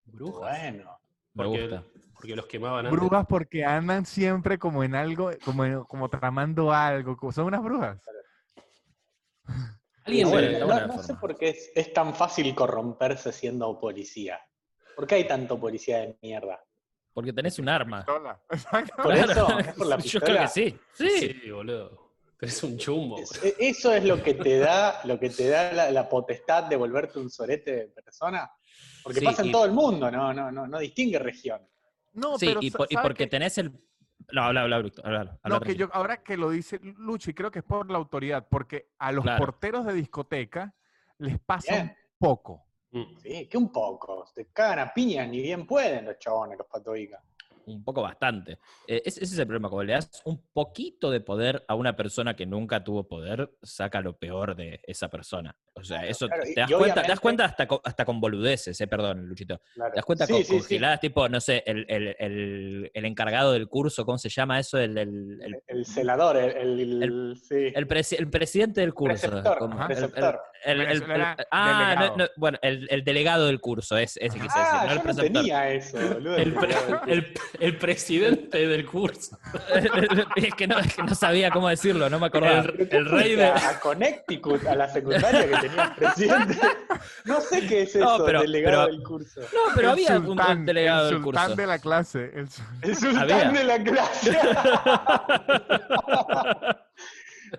Brujas. 0.04 0.58
Bueno. 0.60 0.98
Me 1.34 1.44
Porque, 1.44 1.60
gusta. 1.68 1.82
porque 2.14 2.36
los 2.36 2.46
quemaban 2.46 2.86
antes. 2.86 2.98
Brujas 2.98 3.26
porque 3.28 3.64
andan 3.64 4.04
siempre 4.06 4.58
como 4.58 4.82
en 4.84 4.94
algo, 4.94 5.30
como, 5.44 5.64
en- 5.64 5.84
como 5.84 6.08
tramando 6.08 6.72
algo. 6.72 7.16
como- 7.16 7.32
Son 7.32 7.46
unas 7.46 7.62
brujas. 7.62 7.98
Alguien 10.06 10.30
No, 10.60 11.02
sé 11.02 11.14
por 11.14 11.36
qué 11.36 11.48
es, 11.50 11.70
es 11.74 11.92
tan 11.92 12.14
fácil 12.14 12.54
corromperse 12.54 13.32
siendo 13.32 13.78
policía. 13.78 14.40
¿Por 14.94 15.06
qué 15.06 15.16
hay 15.16 15.24
tanto 15.26 15.58
policía 15.58 15.98
de 15.98 16.16
mierda? 16.22 16.62
Porque 17.12 17.32
tenés 17.32 17.58
un 17.58 17.68
arma. 17.68 17.98
Pistola. 17.98 18.40
¿Por 19.02 19.14
eso? 19.16 19.48
¿Es 19.58 19.72
por 19.74 19.86
la 19.86 19.98
Yo 19.98 20.20
creo 20.20 20.36
que 20.38 20.42
pistola? 20.42 20.48
sí. 20.48 20.78
Sí. 20.94 21.10
Sí, 21.42 21.50
boludo. 21.50 22.06
Pero 22.38 22.52
es 22.52 22.62
un 22.62 22.76
chumbo. 22.76 23.18
Es- 23.18 23.42
e- 23.42 23.56
Eso 23.58 23.92
es 23.92 24.04
lo 24.04 24.22
que 24.22 24.34
te 24.34 24.58
da, 24.58 25.00
lo 25.04 25.18
que 25.18 25.30
te 25.30 25.48
da 25.48 25.72
la, 25.72 25.90
la 25.90 26.08
potestad 26.08 26.64
de 26.64 26.76
volverte 26.76 27.18
un 27.18 27.30
sorete 27.30 27.72
de 27.72 27.88
persona. 27.88 28.50
Porque 29.02 29.20
Sí, 29.20 29.24
pasa 29.24 29.42
en 29.42 29.48
y- 29.48 29.52
todo 29.52 29.64
el 29.64 29.72
mundo, 29.72 30.10
no, 30.10 30.32
no, 30.34 30.52
no, 30.52 30.66
no 30.66 30.78
distingue 30.78 31.18
región. 31.18 31.66
No, 32.12 32.38
Sí, 32.38 32.46
pero 32.46 32.60
y, 32.62 32.70
por- 32.70 32.86
y 32.90 32.94
¿sabe 32.94 33.08
porque 33.08 33.26
tenés 33.26 33.56
el. 33.58 33.72
No, 34.32 34.42
habla, 34.42 34.62
habla, 34.62 34.78
Bruto. 34.78 35.02
Habla, 35.04 35.20
habla, 35.20 35.38
No, 35.44 35.60
que 35.60 35.76
yo, 35.76 35.88
ahora 35.92 36.22
que 36.22 36.36
lo 36.36 36.50
dice 36.50 36.80
Lucho, 36.82 37.30
y 37.30 37.34
creo 37.34 37.50
que 37.50 37.60
es 37.60 37.64
por 37.64 37.90
la 37.90 37.98
autoridad, 37.98 38.46
porque 38.48 38.90
a 38.98 39.12
los 39.12 39.22
Claro. 39.24 39.44
porteros 39.44 39.86
de 39.86 39.92
discoteca 39.92 40.74
les 41.18 41.38
pasa 41.38 41.74
un 41.74 41.82
Bien. 41.82 41.96
poco. 42.18 42.64
Mm. 42.90 43.16
Sí, 43.18 43.46
que 43.48 43.56
un 43.56 43.70
poco. 43.70 44.24
Te 44.34 44.46
cagan 44.46 44.80
a 44.80 44.92
piñas, 44.92 45.28
ni 45.28 45.40
bien 45.40 45.66
pueden 45.66 46.06
los 46.06 46.18
chabones, 46.18 46.58
los 46.58 46.66
patobicas. 46.66 47.22
Un 47.66 47.82
poco 47.82 48.00
bastante. 48.00 48.58
Eh, 48.86 49.02
ese, 49.04 49.24
ese 49.24 49.34
es 49.34 49.38
el 49.40 49.46
problema. 49.46 49.68
Como 49.68 49.82
le 49.82 49.92
das 49.94 50.22
un 50.24 50.40
poquito 50.52 51.10
de 51.10 51.20
poder 51.20 51.64
a 51.66 51.74
una 51.74 51.96
persona 51.96 52.34
que 52.36 52.46
nunca 52.46 52.84
tuvo 52.84 53.08
poder, 53.08 53.50
saca 53.60 54.00
lo 54.00 54.16
peor 54.16 54.54
de 54.54 54.80
esa 54.84 55.08
persona. 55.08 55.54
O 55.74 55.82
sea, 55.84 55.98
Claro, 55.98 56.10
eso 56.12 56.26
claro, 56.28 56.42
te 56.44 56.54
das 56.60 56.70
cuenta, 56.70 57.02
te 57.02 57.08
das 57.08 57.20
cuenta 57.20 57.44
hasta 57.44 57.66
con, 57.66 57.80
hasta 57.84 58.04
con 58.04 58.20
boludeces, 58.20 58.80
eh, 58.80 58.86
perdón, 58.86 59.26
Luchito. 59.26 59.60
Claro. 59.74 59.90
Te 59.92 59.96
das 59.96 60.04
cuenta 60.04 60.26
Sí, 60.26 60.32
con, 60.32 60.44
sí, 60.44 60.52
con 60.52 60.62
sí. 60.62 60.68
giladas, 60.76 61.00
tipo, 61.00 61.28
no 61.28 61.40
sé, 61.40 61.62
el, 61.66 61.84
el- 61.88 62.16
el- 62.18 62.90
el 62.94 63.04
encargado 63.04 63.52
del 63.52 63.66
curso, 63.68 64.04
¿cómo 64.06 64.16
se 64.16 64.28
llama 64.28 64.58
eso? 64.60 64.78
El, 64.78 64.96
el- 64.96 65.38
el- 65.42 65.62
El 65.66 65.84
celador, 65.84 66.36
el, 66.36 66.80
el- 66.80 67.02
El- 67.02 67.36
sí. 67.36 67.72
el 67.74 67.88
presi- 67.88 68.16
el 68.18 68.30
presidente 68.30 68.80
del 68.80 68.94
curso. 68.94 69.42
Ah, 71.50 71.96
no, 71.98 72.16
no, 72.16 72.24
bueno, 72.36 72.58
el, 72.62 72.86
el 72.90 73.04
delegado 73.04 73.46
del 73.46 73.60
curso, 73.60 73.96
es, 73.96 74.16
ese 74.16 74.38
quise 74.38 74.58
decir, 74.58 74.62
ah, 74.72 74.76
no 74.78 74.82
el 74.84 74.88
yo 74.90 74.96
no 74.96 75.02
preceptor. 75.02 75.32
tenía 75.42 75.70
eso, 75.70 75.98
boludo. 76.14 76.36
El, 76.36 76.54
pre- 76.54 76.74
el- 77.08 77.34
el 77.60 77.76
presidente 77.78 78.66
del 78.66 78.86
curso. 78.86 79.38
es, 80.36 80.54
que 80.54 80.66
no, 80.66 80.78
es 80.78 80.94
que 80.94 81.02
no 81.02 81.14
sabía 81.14 81.50
cómo 81.50 81.68
decirlo, 81.68 82.08
no 82.10 82.18
me 82.18 82.26
acordaba. 82.26 82.60
El, 82.60 82.88
el 82.90 83.06
rey 83.10 83.36
de. 83.36 83.46
a, 83.46 83.80
Connecticut, 83.80 84.66
a 84.66 84.74
la 84.74 84.88
secundaria 84.88 85.48
que 85.48 85.68
tenía 85.68 85.84
el 85.84 85.92
presidente. 85.94 86.58
No 87.24 87.40
sé 87.40 87.66
qué 87.66 87.82
es 87.82 87.96
No, 87.96 88.16
eso, 88.16 88.24
pero- 88.24 88.40
delegado 88.42 88.84
pero- 88.86 88.96
del 88.96 89.02
curso. 89.04 89.40
No, 89.40 89.60
pero 89.74 89.88
El 89.88 89.92
había 89.92 90.18
un- 90.18 90.26
sultán, 90.26 90.58
un 90.58 90.66
delegado 90.66 91.08
el 91.08 91.14
del 91.14 91.22
curso. 91.22 91.40
sultán 91.40 91.56
de 91.56 91.66
la 91.66 91.78
clase. 91.78 92.30
el 92.34 92.48
El 92.82 92.96
sultán 92.96 93.22
Había. 93.30 93.50
de 93.50 93.64
la 93.64 93.82
clase. 93.82 94.38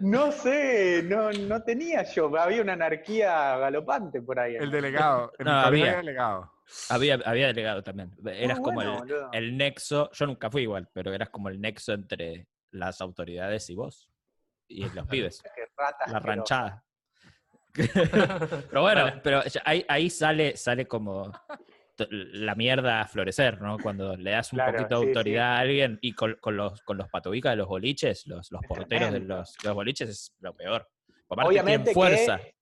no 0.02 0.32
sé, 0.32 1.04
no, 1.04 1.32
no 1.32 1.64
tenía 1.64 2.04
yo. 2.04 2.36
Había 2.38 2.62
una 2.62 2.74
anarquía 2.74 3.58
galopante 3.58 4.22
por 4.22 4.40
ahí. 4.40 4.56
El 4.56 4.72
delegado. 4.72 5.32
No, 5.40 5.52
había. 5.52 5.98
delegado. 5.98 6.52
Había, 6.90 7.16
había 7.26 7.48
delegado 7.48 7.82
también. 7.82 8.12
Eras 8.26 8.60
como 8.60 8.76
bueno, 8.76 9.04
el, 9.32 9.46
el 9.46 9.58
nexo, 9.58 10.12
yo 10.12 10.26
nunca 10.26 10.50
fui 10.50 10.64
igual, 10.64 10.90
pero 10.94 11.14
eras 11.14 11.30
como 11.30 11.50
el 11.50 11.62
nexo 11.62 11.94
entre 11.94 12.48
las 12.72 13.00
autoridades 13.02 13.70
y 13.70 13.76
vos. 13.76 14.10
Y 14.68 14.90
los 14.90 15.08
pibes, 15.08 15.42
Qué 15.42 15.66
rata 15.76 16.12
la 16.12 16.20
ranchada. 16.20 16.84
pero 18.70 18.82
bueno, 18.82 19.22
pero 19.24 19.44
ahí, 19.64 19.86
ahí 19.88 20.10
sale, 20.10 20.58
sale 20.58 20.88
como 20.88 21.32
la 22.10 22.56
mierda 22.56 23.02
a 23.02 23.08
florecer, 23.08 23.62
¿no? 23.62 23.78
Cuando 23.78 24.16
le 24.16 24.32
das 24.32 24.52
un 24.54 24.58
Claro, 24.58 24.74
poquito 24.74 24.96
de 24.96 25.00
sí, 25.00 25.04
sí. 25.06 25.08
autoridad 25.10 25.56
a 25.56 25.60
alguien 25.60 26.00
y 26.02 26.14
con, 26.14 26.36
con 26.40 26.58
los, 26.58 26.82
con 26.84 26.98
los 26.98 27.10
patobicas 27.10 27.54
de 27.54 27.58
los 27.58 27.68
boliches, 27.68 28.28
los, 28.28 28.52
los 28.52 28.62
porteros 28.68 29.12
de 29.12 29.20
los, 29.20 29.56
los 29.64 29.74
boliches 29.74 30.10
es 30.10 30.36
lo 30.40 30.56
peor. 30.56 30.88
Aparte 31.30 31.50
Obviamente 31.50 31.94
tienen 31.94 31.94
fuerza. 31.94 32.38
que 32.38 32.56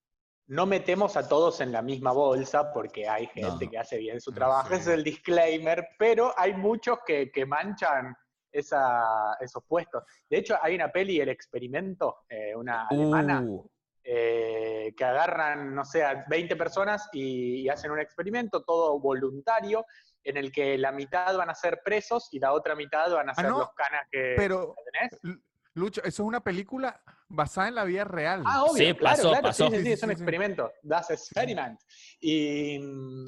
no 0.47 0.65
metemos 0.65 1.17
a 1.17 1.27
todos 1.27 1.61
en 1.61 1.71
la 1.71 1.81
misma 1.81 2.11
bolsa 2.11 2.71
porque 2.71 3.07
hay 3.07 3.27
gente 3.27 3.67
que 3.69 3.77
hace 3.77 3.97
bien 3.97 4.21
su 4.21 4.31
trabajo, 4.31 4.73
ese 4.73 4.91
es 4.91 4.97
el 4.97 5.03
disclaimer, 5.03 5.87
pero 5.97 6.33
hay 6.37 6.53
muchos 6.53 6.99
que, 7.05 7.31
manchan 7.47 8.15
esos 8.51 9.63
puestos. 9.67 10.03
De 10.29 10.37
hecho, 10.37 10.57
hay 10.61 10.75
una 10.75 10.91
peli, 10.91 11.19
El 11.19 11.29
Experimento, 11.29 12.19
eh, 12.29 12.55
una 12.55 12.87
alemana, 12.87 13.41
uh. 13.41 13.69
Eh, 14.07 14.93
que 14.95 15.03
agarran, 15.03 15.73
no 15.73 15.83
sé, 15.83 16.03
a 16.03 16.25
20 16.29 16.55
personas 16.55 17.09
y, 17.11 17.67
hacen 17.69 17.89
un 17.89 17.99
experimento, 17.99 18.63
todo 18.63 18.99
voluntario, 18.99 19.85
en 20.23 20.37
el 20.37 20.51
que 20.51 20.77
la 20.77 20.91
mitad 20.91 21.35
van 21.35 21.49
a 21.49 21.55
ser 21.55 21.81
presos 21.83 22.29
y 22.31 22.39
la 22.39 22.53
otra 22.53 22.75
mitad 22.75 23.11
van 23.11 23.29
a 23.29 23.31
ah, 23.31 23.35
ser 23.35 23.49
los 23.49 23.73
canas 23.73 24.03
que 24.11 24.35
pero, 24.37 24.75
tenés. 24.91 25.39
Lucho, 25.73 26.01
eso 26.01 26.23
es 26.23 26.27
una 26.27 26.41
película 26.41 27.01
basada 27.27 27.67
en 27.67 27.75
la 27.75 27.83
vida 27.83 28.03
real. 28.03 28.43
Ah, 28.45 28.63
obvio, 28.63 28.85
sí, 28.85 28.93
pasó, 28.93 29.33
pasó. 29.41 29.69
Sí, 29.69 29.77
sí, 29.77 29.83
sí, 29.83 29.91
es 29.93 30.03
un 30.03 30.11
experimento. 30.11 30.71
Das 30.83 31.09
Experiment. 31.09 31.79
Y, 32.21 32.75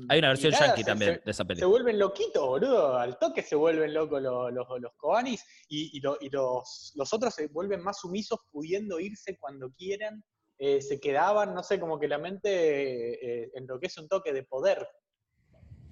Hay 0.09 0.19
una 0.19 0.29
versión 0.29 0.53
yankee 0.53 0.83
también 0.83 1.21
de 1.25 1.31
esa 1.31 1.43
película. 1.43 1.65
Se 1.65 1.69
vuelven 1.69 1.99
loquitos, 1.99 2.45
boludo. 2.45 2.97
Al 2.97 3.17
toque 3.17 3.41
se 3.41 3.55
vuelven 3.55 3.93
locos 3.93 4.21
los, 4.21 4.53
los, 4.53 4.67
los 4.79 4.93
Koanis 4.95 5.43
y, 5.67 5.97
y, 5.97 5.99
los, 5.99 6.93
los, 6.95 7.13
otros 7.13 7.33
se 7.33 7.47
vuelven 7.47 7.81
más 7.81 7.99
sumisos 7.99 8.39
pudiendo 8.51 8.99
irse 8.99 9.37
cuando 9.37 9.71
quieran. 9.71 10.23
Eh, 10.59 10.81
se 10.81 10.99
quedaban, 10.99 11.53
no 11.53 11.61
sé, 11.61 11.79
como 11.79 11.99
que 11.99 12.07
la 12.07 12.17
mente 12.17 13.43
eh, 13.43 13.51
enloquece 13.53 14.01
un 14.01 14.07
toque 14.07 14.33
de 14.33 14.43
poder. 14.43 14.87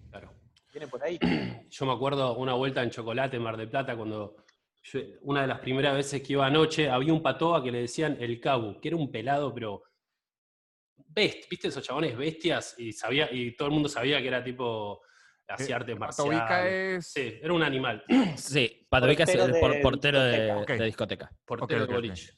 Claro. 0.10 0.34
Viene 0.72 0.88
por 0.88 1.04
ahí. 1.04 1.20
Yo 1.70 1.86
me 1.86 1.94
acuerdo 1.94 2.36
una 2.38 2.54
vuelta 2.54 2.82
en 2.82 2.90
Chocolate 2.90 3.38
en 3.38 3.44
Mar 3.44 3.58
del 3.58 3.70
Plata 3.70 3.96
cuando 3.96 4.38
una 5.22 5.42
de 5.42 5.48
las 5.48 5.60
primeras 5.60 5.96
veces 5.96 6.22
que 6.22 6.34
iba 6.34 6.46
anoche, 6.46 6.90
había 6.90 7.12
un 7.12 7.24
patoa 7.24 7.64
que 7.64 7.72
le 7.72 7.82
decían 7.82 8.18
el 8.20 8.40
Cabu, 8.40 8.80
que 8.80 8.90
era 8.90 8.98
un 8.98 9.12
pelado, 9.12 9.54
pero 9.54 9.84
best, 11.08 11.50
¿viste 11.50 11.70
esos 11.70 11.84
chabones 11.84 12.16
bestias? 12.16 12.76
Y 12.78 12.92
sabía, 12.92 13.32
y 13.32 13.56
todo 13.56 13.70
el 13.70 13.74
mundo 13.74 13.90
sabía 13.90 14.22
que 14.22 14.28
era 14.28 14.44
tipo 14.44 15.02
hacía 15.48 15.78
artes 15.78 15.98
marciales. 15.98 17.08
Sí, 17.08 17.40
era 17.42 17.54
un 17.54 17.64
animal. 17.64 18.04
Sí, 18.36 18.86
Patovica 18.90 19.24
es 19.24 19.36
el 19.36 19.82
portero 19.82 20.22
de, 20.22 20.86
discoteca. 20.86 21.32
Portero 21.46 21.86
de 21.86 21.94
boliche. 21.94 22.34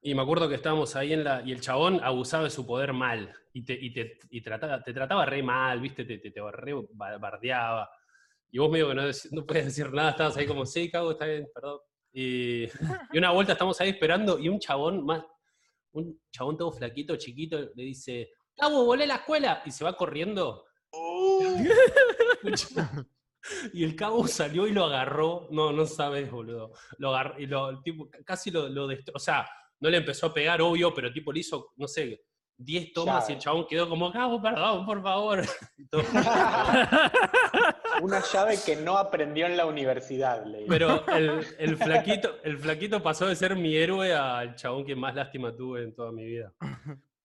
Y 0.00 0.14
me 0.14 0.22
acuerdo 0.22 0.48
que 0.48 0.54
estábamos 0.54 0.94
ahí 0.96 1.12
en 1.12 1.24
la. 1.24 1.42
Y 1.44 1.52
el 1.52 1.60
chabón 1.60 2.00
abusaba 2.02 2.44
de 2.44 2.50
su 2.50 2.66
poder 2.66 2.92
mal. 2.92 3.34
Y 3.52 3.64
te, 3.64 3.72
y 3.74 3.92
te, 3.92 4.18
y 4.30 4.40
trataba, 4.40 4.82
te 4.82 4.92
trataba 4.92 5.26
re 5.26 5.42
mal, 5.42 5.80
¿viste? 5.80 6.04
Te, 6.04 6.18
te, 6.18 6.30
te 6.30 6.40
re 6.50 6.74
bardeaba. 6.94 7.90
Y 8.50 8.58
vos 8.58 8.70
medio 8.70 8.88
que 8.88 8.94
no, 8.94 9.02
no 9.32 9.46
puedes 9.46 9.66
decir 9.66 9.92
nada, 9.92 10.10
estabas 10.10 10.36
ahí 10.36 10.46
como, 10.46 10.64
sí, 10.64 10.90
cago, 10.90 11.10
está 11.10 11.26
bien, 11.26 11.46
perdón. 11.52 11.80
Y, 12.12 12.64
y, 12.64 13.18
una 13.18 13.32
vuelta 13.32 13.52
estamos 13.52 13.78
ahí 13.80 13.90
esperando 13.90 14.38
y 14.38 14.48
un 14.48 14.58
chabón 14.58 15.04
más, 15.04 15.22
un 15.92 16.18
chabón 16.30 16.56
todo 16.56 16.72
flaquito, 16.72 17.16
chiquito, 17.16 17.58
le 17.74 17.82
dice, 17.82 18.30
Cabo, 18.58 18.84
volé 18.84 19.04
a 19.04 19.06
la 19.06 19.14
escuela. 19.16 19.62
Y 19.64 19.70
se 19.70 19.84
va 19.84 19.96
corriendo. 19.96 20.66
y 23.72 23.84
el 23.84 23.94
cabo 23.94 24.26
salió 24.26 24.66
y 24.66 24.72
lo 24.72 24.84
agarró. 24.86 25.46
No, 25.52 25.72
no 25.72 25.86
sabes, 25.86 26.28
boludo. 26.28 26.72
Lo 26.98 27.10
agarró, 27.14 27.38
y 27.38 27.46
lo, 27.46 27.80
tipo, 27.82 28.10
casi 28.26 28.50
lo, 28.50 28.68
lo 28.68 28.88
destrozó. 28.88 29.16
O 29.16 29.20
sea, 29.20 29.48
no 29.80 29.90
le 29.90 29.98
empezó 29.98 30.26
a 30.26 30.34
pegar, 30.34 30.60
obvio, 30.60 30.92
pero 30.94 31.12
tipo 31.12 31.32
le 31.32 31.40
hizo, 31.40 31.72
no 31.76 31.88
sé, 31.88 32.22
10 32.58 32.92
tomas 32.92 33.30
y 33.30 33.34
el 33.34 33.38
chabón 33.38 33.66
quedó 33.68 33.88
como, 33.88 34.12
cabo, 34.12 34.42
perdón, 34.42 34.84
por 34.84 35.02
favor. 35.02 35.42
Una 38.02 38.20
llave 38.20 38.58
que 38.64 38.76
no 38.76 38.98
aprendió 38.98 39.46
en 39.46 39.56
la 39.56 39.66
universidad. 39.66 40.44
Pero 40.68 41.04
el, 41.58 41.76
flaquito, 41.76 42.36
el 42.42 42.58
flaquito 42.58 43.02
pasó 43.02 43.26
de 43.26 43.36
ser 43.36 43.56
mi 43.56 43.76
héroe 43.76 44.12
al 44.12 44.56
chabón 44.56 44.84
que 44.84 44.96
más 44.96 45.14
lástima 45.14 45.54
tuve 45.54 45.84
en 45.84 45.94
toda 45.94 46.10
mi 46.10 46.24
vida. 46.24 46.52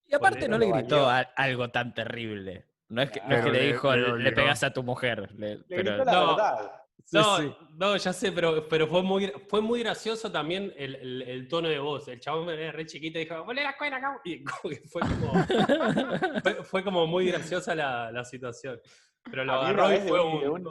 Y 0.05 0.13
aparte 0.13 0.47
no 0.47 0.57
le 0.57 0.71
gritó 0.71 1.09
algo 1.35 1.69
tan 1.69 1.93
terrible. 1.93 2.67
No 2.89 3.01
es 3.01 3.09
que, 3.09 3.21
le 3.27 3.67
dijo, 3.67 3.95
le, 3.95 4.31
pegas 4.33 4.63
a 4.63 4.71
tu 4.71 4.83
mujer. 4.83 5.31
Le, 5.35 5.57
pero, 5.67 6.05
no, 6.05 6.37
no, 7.11 7.57
no, 7.75 7.97
ya 7.97 8.13
sé, 8.13 8.31
pero, 8.31 8.67
pero 8.67 8.87
fue, 8.87 9.03
muy, 9.03 9.31
fue 9.47 9.61
muy 9.61 9.81
gracioso 9.81 10.31
también 10.31 10.73
el, 10.75 11.47
tono 11.49 11.69
de 11.69 11.79
voz. 11.79 12.07
El 12.07 12.19
chabón 12.19 12.45
me 12.45 12.71
re 12.71 12.85
chiquito 12.85 13.19
y 13.19 13.25
dijo, 13.25 13.43
volé 13.43 13.63
la 13.63 13.71
escuela, 13.71 13.99
cabrón. 14.01 14.21
Y 14.23 14.43
fue 14.89 15.01
como, 15.01 15.33
fue, 16.63 16.83
como 16.83 17.07
muy 17.07 17.27
graciosa 17.27 17.75
la, 17.75 18.11
la 18.11 18.23
situación. 18.23 18.79
Pero 19.23 19.45
lo 19.45 19.53
agarró 19.53 19.93
y 19.93 19.99
fue 19.99 20.21
un, 20.49 20.63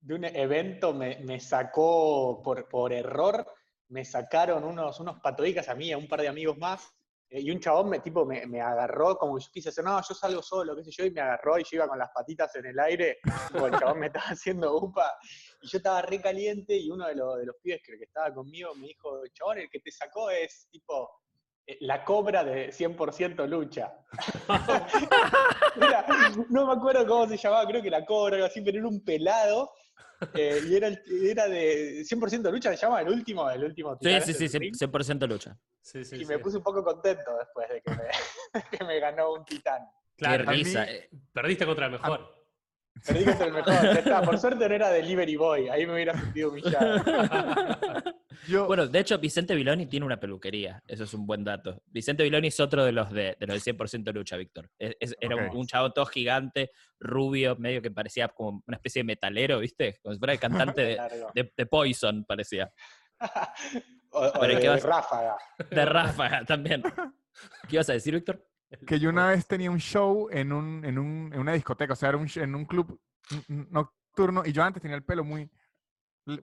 de 0.00 0.14
un 0.14 0.24
evento 0.24 0.94
me, 0.94 1.18
me 1.20 1.40
sacó 1.40 2.40
por, 2.42 2.68
por, 2.68 2.92
error, 2.92 3.46
me 3.88 4.04
sacaron 4.04 4.64
unos, 4.64 4.98
unos 5.00 5.20
patodicas 5.20 5.68
a 5.68 5.74
mí, 5.74 5.92
a 5.92 5.98
un 5.98 6.08
par 6.08 6.20
de 6.22 6.28
amigos 6.28 6.56
más, 6.58 6.92
y 7.30 7.50
un 7.50 7.60
chabón 7.60 7.90
me, 7.90 8.00
tipo, 8.00 8.26
me, 8.26 8.44
me, 8.46 8.60
agarró, 8.60 9.16
como 9.16 9.38
yo 9.38 9.48
quise 9.52 9.68
hacer, 9.68 9.84
no, 9.84 10.00
yo 10.02 10.14
salgo 10.14 10.42
solo, 10.42 10.74
qué 10.74 10.84
sé 10.84 10.90
yo, 10.90 11.04
y 11.04 11.12
me 11.12 11.20
agarró 11.20 11.58
y 11.58 11.62
yo 11.62 11.76
iba 11.76 11.88
con 11.88 11.98
las 11.98 12.10
patitas 12.10 12.54
en 12.56 12.66
el 12.66 12.78
aire, 12.80 13.18
como 13.52 13.68
el 13.68 13.78
chabón 13.78 14.00
me 14.00 14.06
estaba 14.06 14.26
haciendo 14.30 14.76
upa, 14.76 15.16
y 15.62 15.68
yo 15.68 15.78
estaba 15.78 16.02
re 16.02 16.20
caliente, 16.20 16.76
y 16.76 16.90
uno 16.90 17.06
de 17.06 17.14
los, 17.14 17.38
de 17.38 17.46
los 17.46 17.56
pibes 17.62 17.80
que, 17.84 17.96
que 17.96 18.04
estaba 18.04 18.34
conmigo 18.34 18.74
me 18.74 18.88
dijo, 18.88 19.22
chabón, 19.32 19.58
el 19.58 19.70
que 19.70 19.78
te 19.78 19.92
sacó 19.92 20.30
es 20.30 20.66
tipo 20.70 21.08
eh, 21.66 21.78
la 21.82 22.04
cobra 22.04 22.42
de 22.42 22.70
100% 22.70 23.46
lucha. 23.46 23.94
no 26.50 26.66
me 26.66 26.72
acuerdo 26.72 27.06
cómo 27.06 27.28
se 27.28 27.36
llamaba, 27.36 27.66
creo 27.66 27.80
que 27.80 27.90
la 27.90 28.04
cobra, 28.04 28.44
así, 28.44 28.60
pero 28.60 28.78
era 28.78 28.88
un 28.88 29.04
pelado 29.04 29.70
eh, 30.34 30.60
y 30.66 30.76
era, 30.76 30.88
era 30.88 31.48
de 31.48 32.02
100% 32.02 32.50
lucha, 32.50 32.76
¿se 32.76 32.86
llama 32.86 33.00
el 33.00 33.08
último? 33.08 33.48
El 33.50 33.64
último 33.64 33.96
sí, 34.00 34.20
sí, 34.20 34.48
sí, 34.48 34.58
100% 34.58 35.26
lucha. 35.28 35.56
y 36.12 36.24
me 36.24 36.38
puse 36.38 36.58
un 36.58 36.62
poco 36.62 36.84
contento 36.84 37.36
después 37.38 37.68
de 37.68 37.82
que 37.82 38.84
me, 38.84 39.00
ganó 39.00 39.34
un 39.34 39.44
titán. 39.44 39.82
Claro, 40.16 40.50
eh. 40.52 41.08
Perdiste 41.32 41.64
contra 41.64 41.86
el 41.86 41.92
mejor. 41.92 42.39
Perdí 43.06 43.24
contra 43.24 43.46
el 43.46 43.52
mejor. 43.52 44.24
Por 44.24 44.38
suerte 44.38 44.68
no 44.68 44.74
era 44.74 44.90
Delivery 44.90 45.36
Boy, 45.36 45.68
ahí 45.68 45.86
me 45.86 45.94
hubiera 45.94 46.18
sentido 46.18 46.50
humillado. 46.50 47.02
Bueno, 48.66 48.86
de 48.86 48.98
hecho, 48.98 49.18
Vicente 49.18 49.54
Viloni 49.54 49.86
tiene 49.86 50.06
una 50.06 50.18
peluquería. 50.18 50.82
Eso 50.86 51.04
es 51.04 51.14
un 51.14 51.26
buen 51.26 51.44
dato. 51.44 51.82
Vicente 51.86 52.22
Viloni 52.22 52.48
es 52.48 52.58
otro 52.60 52.84
de 52.84 52.92
los 52.92 53.10
de, 53.10 53.36
de 53.38 53.46
los 53.46 53.62
de 53.62 53.72
100% 53.74 54.12
lucha, 54.12 54.36
Víctor. 54.36 54.70
era 54.78 55.36
un, 55.36 55.66
chavo 55.66 55.92
todo 55.92 56.06
gigante, 56.06 56.70
rubio, 56.98 57.56
medio 57.56 57.82
que 57.82 57.90
parecía 57.90 58.28
como 58.28 58.62
una 58.66 58.76
especie 58.76 59.00
de 59.00 59.04
metalero, 59.04 59.58
¿viste? 59.58 59.98
Como 60.02 60.14
si 60.14 60.18
fuera 60.18 60.32
el 60.32 60.40
cantante 60.74 60.98
de, 61.34 61.66
Poison, 61.66 62.24
parecía. 62.24 62.72
o, 64.10 64.46
de, 64.46 64.76
Ráfaga. 64.78 65.36
De 65.70 65.84
Ráfaga 65.84 66.44
también. 66.44 66.82
¿Qué 67.68 67.76
ibas 67.76 67.90
a 67.90 67.92
decir, 67.92 68.14
Víctor? 68.14 68.49
Que 68.86 68.98
yo 68.98 69.10
una 69.10 69.28
vez 69.28 69.46
tenía 69.46 69.70
un 69.70 69.80
show 69.80 70.28
en, 70.30 70.52
un, 70.52 70.84
en, 70.84 70.98
un, 70.98 71.30
en 71.32 71.40
una 71.40 71.52
discoteca, 71.52 71.92
o 71.92 71.96
sea, 71.96 72.10
era 72.10 72.18
un, 72.18 72.28
en 72.34 72.54
un 72.54 72.64
club 72.64 73.00
nocturno, 73.48 74.42
y 74.44 74.52
yo 74.52 74.62
antes 74.62 74.82
tenía 74.82 74.96
el 74.96 75.04
pelo 75.04 75.24
muy, 75.24 75.50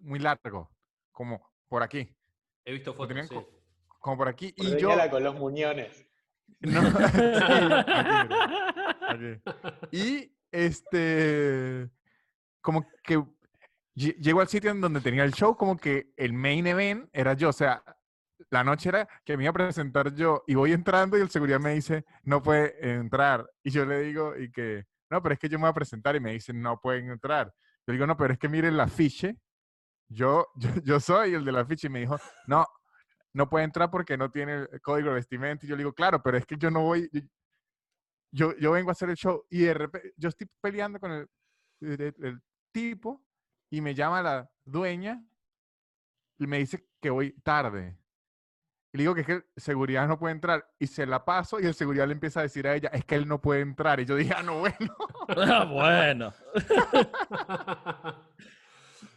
muy 0.01 0.19
largo, 0.19 0.71
como 1.11 1.41
por 1.67 1.83
aquí. 1.83 2.13
He 2.65 2.73
visto 2.73 2.93
fotos. 2.93 3.29
Como 3.99 4.17
por 4.17 4.27
aquí. 4.27 4.53
y 4.55 4.77
yo. 4.77 4.89
con 5.09 5.23
los 5.23 5.35
muñones. 5.35 6.05
No, 6.61 6.81
Y 9.91 10.33
este. 10.49 11.87
Como 12.61 12.87
que 13.03 13.23
llego 13.93 14.41
al 14.41 14.47
sitio 14.47 14.71
en 14.71 14.81
donde 14.81 15.01
tenía 15.01 15.23
el 15.23 15.33
show, 15.33 15.55
como 15.55 15.77
que 15.77 16.13
el 16.15 16.33
main 16.33 16.65
event 16.65 17.09
era 17.13 17.33
yo. 17.33 17.49
O 17.49 17.53
sea, 17.53 17.83
la 18.49 18.63
noche 18.63 18.89
era 18.89 19.07
que 19.25 19.35
me 19.37 19.43
iba 19.43 19.51
a 19.51 19.53
presentar 19.53 20.13
yo 20.13 20.43
y 20.47 20.55
voy 20.55 20.71
entrando 20.71 21.17
y 21.17 21.21
el 21.21 21.29
seguridad 21.29 21.59
me 21.59 21.73
dice, 21.73 22.05
no 22.23 22.41
puede 22.41 22.93
entrar. 22.93 23.49
Y 23.63 23.71
yo 23.71 23.85
le 23.85 23.99
digo, 24.01 24.37
y 24.37 24.51
que, 24.51 24.85
no, 25.09 25.21
pero 25.21 25.33
es 25.33 25.39
que 25.39 25.49
yo 25.49 25.57
me 25.57 25.63
voy 25.63 25.71
a 25.71 25.73
presentar 25.73 26.15
y 26.15 26.19
me 26.19 26.31
dicen, 26.31 26.61
no 26.61 26.79
pueden 26.79 27.09
entrar. 27.09 27.53
Yo 27.85 27.93
digo, 27.93 28.07
no, 28.07 28.17
pero 28.17 28.33
es 28.33 28.39
que 28.39 28.49
miren 28.49 28.77
la 28.77 28.83
afiche 28.83 29.37
yo, 30.09 30.47
yo, 30.83 30.99
soy 30.99 31.33
el 31.33 31.43
de 31.43 31.51
la 31.51 31.65
ficha 31.65 31.87
y 31.87 31.89
me 31.89 31.99
dijo, 31.99 32.17
no, 32.47 32.65
no 33.33 33.49
puede 33.49 33.65
entrar 33.65 33.91
porque 33.91 34.17
no 34.17 34.31
tiene 34.31 34.67
el 34.71 34.81
código 34.81 35.09
de 35.09 35.15
vestimenta. 35.15 35.65
Y 35.65 35.69
yo 35.69 35.75
le 35.75 35.81
digo, 35.81 35.93
claro, 35.93 36.21
pero 36.23 36.37
es 36.37 36.45
que 36.45 36.57
yo 36.57 36.71
no 36.71 36.81
voy, 36.81 37.09
yo, 38.31 38.55
yo 38.57 38.71
vengo 38.71 38.89
a 38.89 38.93
hacer 38.93 39.09
el 39.09 39.15
show 39.15 39.45
y 39.49 39.61
de 39.61 39.73
repente 39.73 40.13
yo 40.17 40.29
estoy 40.29 40.49
peleando 40.61 40.99
con 40.99 41.11
el, 41.11 41.29
el, 41.81 42.41
tipo 42.71 43.25
y 43.71 43.81
me 43.81 43.95
llama 43.95 44.21
la 44.21 44.49
dueña 44.63 45.23
y 46.37 46.47
me 46.47 46.59
dice 46.59 46.87
que 47.01 47.09
voy 47.09 47.33
tarde. 47.41 47.97
Y 48.97 49.01
le 49.01 49.03
digo 49.03 49.13
que 49.13 49.21
es 49.21 49.27
que 49.27 49.43
seguridad 49.57 50.07
no 50.07 50.17
puede 50.17 50.33
entrar. 50.33 50.67
Y 50.79 50.87
se 50.87 51.05
la 51.05 51.23
paso 51.23 51.59
y 51.59 51.67
el 51.67 51.75
seguridad 51.75 52.07
le 52.07 52.13
empieza 52.13 52.39
a 52.39 52.43
decir 52.43 52.65
a 52.67 52.73
ella, 52.73 52.89
es 52.91 53.05
que 53.05 53.13
él 53.13 53.27
no 53.27 53.39
puede 53.39 53.61
entrar. 53.61 53.99
Y 53.99 54.05
yo 54.05 54.15
dije, 54.15 54.33
ah, 54.35 54.41
no, 54.41 54.59
bueno. 54.59 54.73
ah, 55.27 55.65
bueno. 55.65 56.33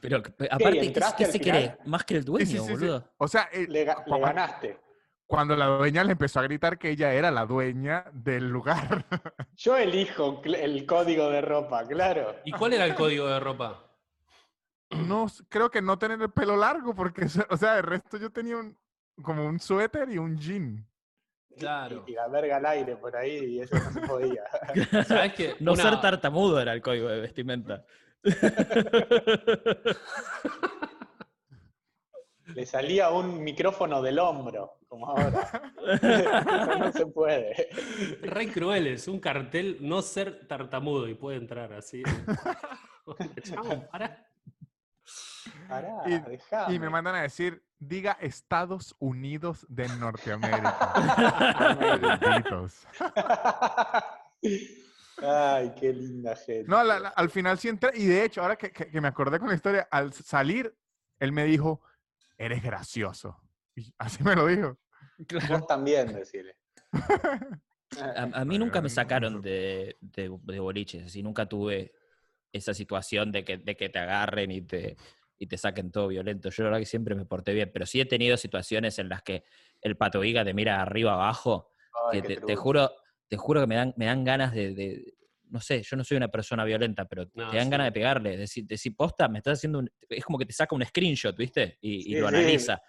Pero 0.03 0.19
aparte, 0.51 0.93
¿qué, 1.17 1.25
se 1.25 1.41
cree? 1.41 1.79
Más 1.87 2.05
que 2.05 2.17
el 2.17 2.25
dueño, 2.27 2.63
boludo. 2.63 3.11
O 3.17 3.27
sea, 3.27 3.49
eh, 3.53 3.67
le, 3.71 3.85
ganaste. 3.85 4.79
Cuando 5.27 5.57
la 5.57 5.65
dueña 5.65 6.05
le 6.05 6.13
empezó 6.13 6.41
a 6.41 6.43
gritar 6.43 6.79
que 6.79 6.91
ella 6.91 7.15
era 7.15 7.31
la 7.31 7.47
dueña 7.47 8.05
del 8.13 8.51
lugar. 8.51 9.07
Yo 9.57 9.79
elijo 9.79 10.43
el 10.45 10.85
código 10.85 11.31
de 11.31 11.41
ropa, 11.41 11.87
claro. 11.87 12.37
¿Y 12.45 12.53
cuál 12.53 12.75
era 12.75 12.85
el 12.85 12.95
código 12.95 13.27
de 13.29 13.41
ropa? 13.41 13.87
No, 14.91 15.27
creo 15.49 15.71
que 15.71 15.81
no 15.81 15.99
tener 15.99 16.21
el 16.21 16.31
pelo 16.31 16.57
largo, 16.57 16.95
porque, 16.95 17.27
o 17.49 17.57
sea, 17.57 17.79
el 17.79 17.85
resto 17.85 18.17
yo 18.17 18.31
tenía 18.31 18.57
un, 18.57 18.77
como 19.23 19.47
un 19.47 19.59
suéter 19.59 20.09
y 20.11 20.19
un 20.19 20.37
jean. 20.39 20.87
Claro. 21.59 22.05
y 22.07 22.13
la 22.13 22.27
verga 22.29 22.57
al 22.57 22.65
aire 22.67 22.97
por 22.97 23.15
ahí 23.15 23.37
y 23.57 23.61
eso 23.61 23.77
no 23.77 23.93
se 23.93 24.01
podía. 24.07 24.43
¿Sabes 25.07 25.35
qué? 25.35 25.57
No 25.61 25.73
Una- 25.73 25.83
ser 25.83 26.01
tartamudo 26.01 26.61
era 26.61 26.73
el 26.73 26.81
código 26.81 27.09
de 27.09 27.21
vestimenta. 27.21 27.85
Le 32.55 32.67
salía 32.67 33.11
un 33.11 33.43
micrófono 33.45 34.03
del 34.03 34.19
hombro, 34.19 34.79
como 34.89 35.09
ahora. 35.09 35.49
Eso 36.03 36.79
no 36.79 36.93
se 36.93 37.07
puede. 37.07 37.69
Re 38.23 38.51
crueles, 38.51 39.07
un 39.07 39.21
cartel, 39.21 39.77
no 39.81 40.03
ser 40.03 40.49
tartamudo 40.49 41.07
y 41.09 41.15
puede 41.15 41.37
entrar 41.37 41.73
así. 41.73 42.03
Chabón, 43.43 43.87
pará. 43.91 44.27
Pará. 45.69 46.03
Y 46.71 46.79
me 46.81 46.91
mandan 46.91 47.15
a 47.15 47.23
decir, 47.23 47.63
diga 47.81 48.13
Estados 48.21 48.95
Unidos 49.01 49.67
de 49.69 49.89
Norteamérica. 49.89 50.93
Ay, 55.23 55.73
qué 55.79 55.93
linda 55.93 56.35
gente. 56.37 56.65
No, 56.69 56.83
la- 56.83 56.99
la- 56.99 57.09
al 57.11 57.29
final 57.31 57.59
sí 57.59 57.69
entré. 57.69 57.91
Y 57.95 58.07
de 58.07 58.25
hecho, 58.25 58.41
ahora 58.43 58.57
que, 58.57 58.71
que- 58.71 58.89
que 58.91 59.01
me 59.01 59.09
acordé 59.09 59.39
con 59.39 59.49
la 59.49 59.55
historia, 59.55 59.87
al 59.91 60.13
salir, 60.15 60.75
él 61.19 61.33
me 61.33 61.45
dijo, 61.45 61.83
eres 62.39 62.63
gracioso. 62.63 63.37
Y 63.75 63.93
así 63.99 64.23
me 64.23 64.35
lo 64.35 64.47
dijo. 64.47 64.79
Vos 65.49 65.67
también, 65.67 66.13
decirle. 66.15 66.57
A, 68.01 68.41
a 68.41 68.45
mí 68.45 68.59
nunca 68.59 68.81
me 68.81 68.89
sacaron 68.89 69.43
de, 69.43 69.97
de, 70.01 70.35
de 70.43 70.61
boliches, 70.61 71.07
así 71.07 71.23
nunca 71.23 71.47
tuve 71.47 71.93
esa 72.53 72.73
situación 72.73 73.31
de 73.33 73.45
que, 73.45 73.59
de 73.59 73.77
que 73.77 73.89
te 73.91 73.99
agarren 73.99 74.51
y 74.51 74.63
te, 74.63 74.97
y 75.41 75.47
te 75.47 75.57
saquen 75.57 75.91
todo 75.91 76.09
violento. 76.09 76.51
Yo 76.51 76.63
la 76.65 76.69
verdad 76.69 76.81
que 76.81 76.87
siempre 76.87 77.15
me 77.15 77.25
porté 77.25 77.55
bien, 77.55 77.71
pero 77.73 77.87
sí 77.87 77.99
he 77.99 78.05
tenido 78.05 78.37
situaciones 78.37 78.99
en 78.99 79.09
las 79.09 79.23
que 79.23 79.43
el 79.81 79.97
pato 79.97 80.21
Viga 80.21 80.45
te 80.45 80.53
mira 80.53 80.83
arriba 80.83 81.15
abajo, 81.15 81.71
Ay, 82.13 82.21
que 82.21 82.29
qué 82.37 82.41
te, 82.45 82.57
juro, 82.57 82.91
te 83.27 83.37
juro 83.39 83.63
que 83.63 83.67
me 83.67 83.75
dan, 83.75 83.95
me 83.97 84.05
dan 84.05 84.23
ganas 84.23 84.53
de, 84.53 84.75
de- 84.75 85.15
no 85.49 85.59
sé, 85.61 85.83
yo 85.83 85.97
no 85.97 86.05
soy 86.05 86.19
una 86.19 86.29
persona 86.29 86.63
violenta, 86.65 87.07
pero 87.07 87.25
No, 87.35 87.51
te 87.51 87.57
dan 87.57 87.65
sí. 87.65 87.71
ganas 87.71 87.87
de 87.87 87.93
pegarle, 87.93 88.37
decir, 88.37 88.67
decir, 88.67 88.95
posta, 88.95 89.29
me 89.29 89.39
estás 89.39 89.59
haciendo 89.59 89.79
un, 89.79 89.91
es 90.11 90.23
como 90.25 90.39
que 90.39 90.45
te 90.45 90.53
saca 90.53 90.75
un 90.77 90.85
screenshot, 90.85 91.35
¿viste? 91.35 91.79
Y, 91.81 92.15
lo 92.17 92.29
sí. 92.29 92.35
analiza. 92.37 92.81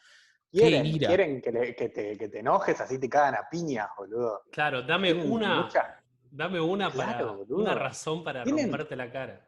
Qué 0.52 0.60
Quieren, 0.60 0.86
ira. 0.86 1.08
quieren 1.08 1.42
que, 1.42 1.52
le- 1.54 1.74
que 1.76 1.88
te, 1.90 2.18
que 2.18 2.28
te 2.28 2.40
enojes, 2.40 2.82
así 2.82 3.00
te 3.00 3.08
cagan 3.08 3.36
a 3.36 3.48
piñas, 3.50 3.88
boludo. 3.98 4.42
Claro, 4.52 4.82
dame 4.82 5.14
una, 5.14 5.62
mucha- 5.64 6.04
dame 6.30 6.60
una 6.60 6.92
para 6.92 7.18
Claro, 7.18 7.38
boludo. 7.38 7.62
una 7.62 7.76
razón 7.76 8.26
para 8.26 8.44
Tienen- 8.44 8.66
romperte 8.66 8.98
la 8.98 9.10
cara. 9.10 9.48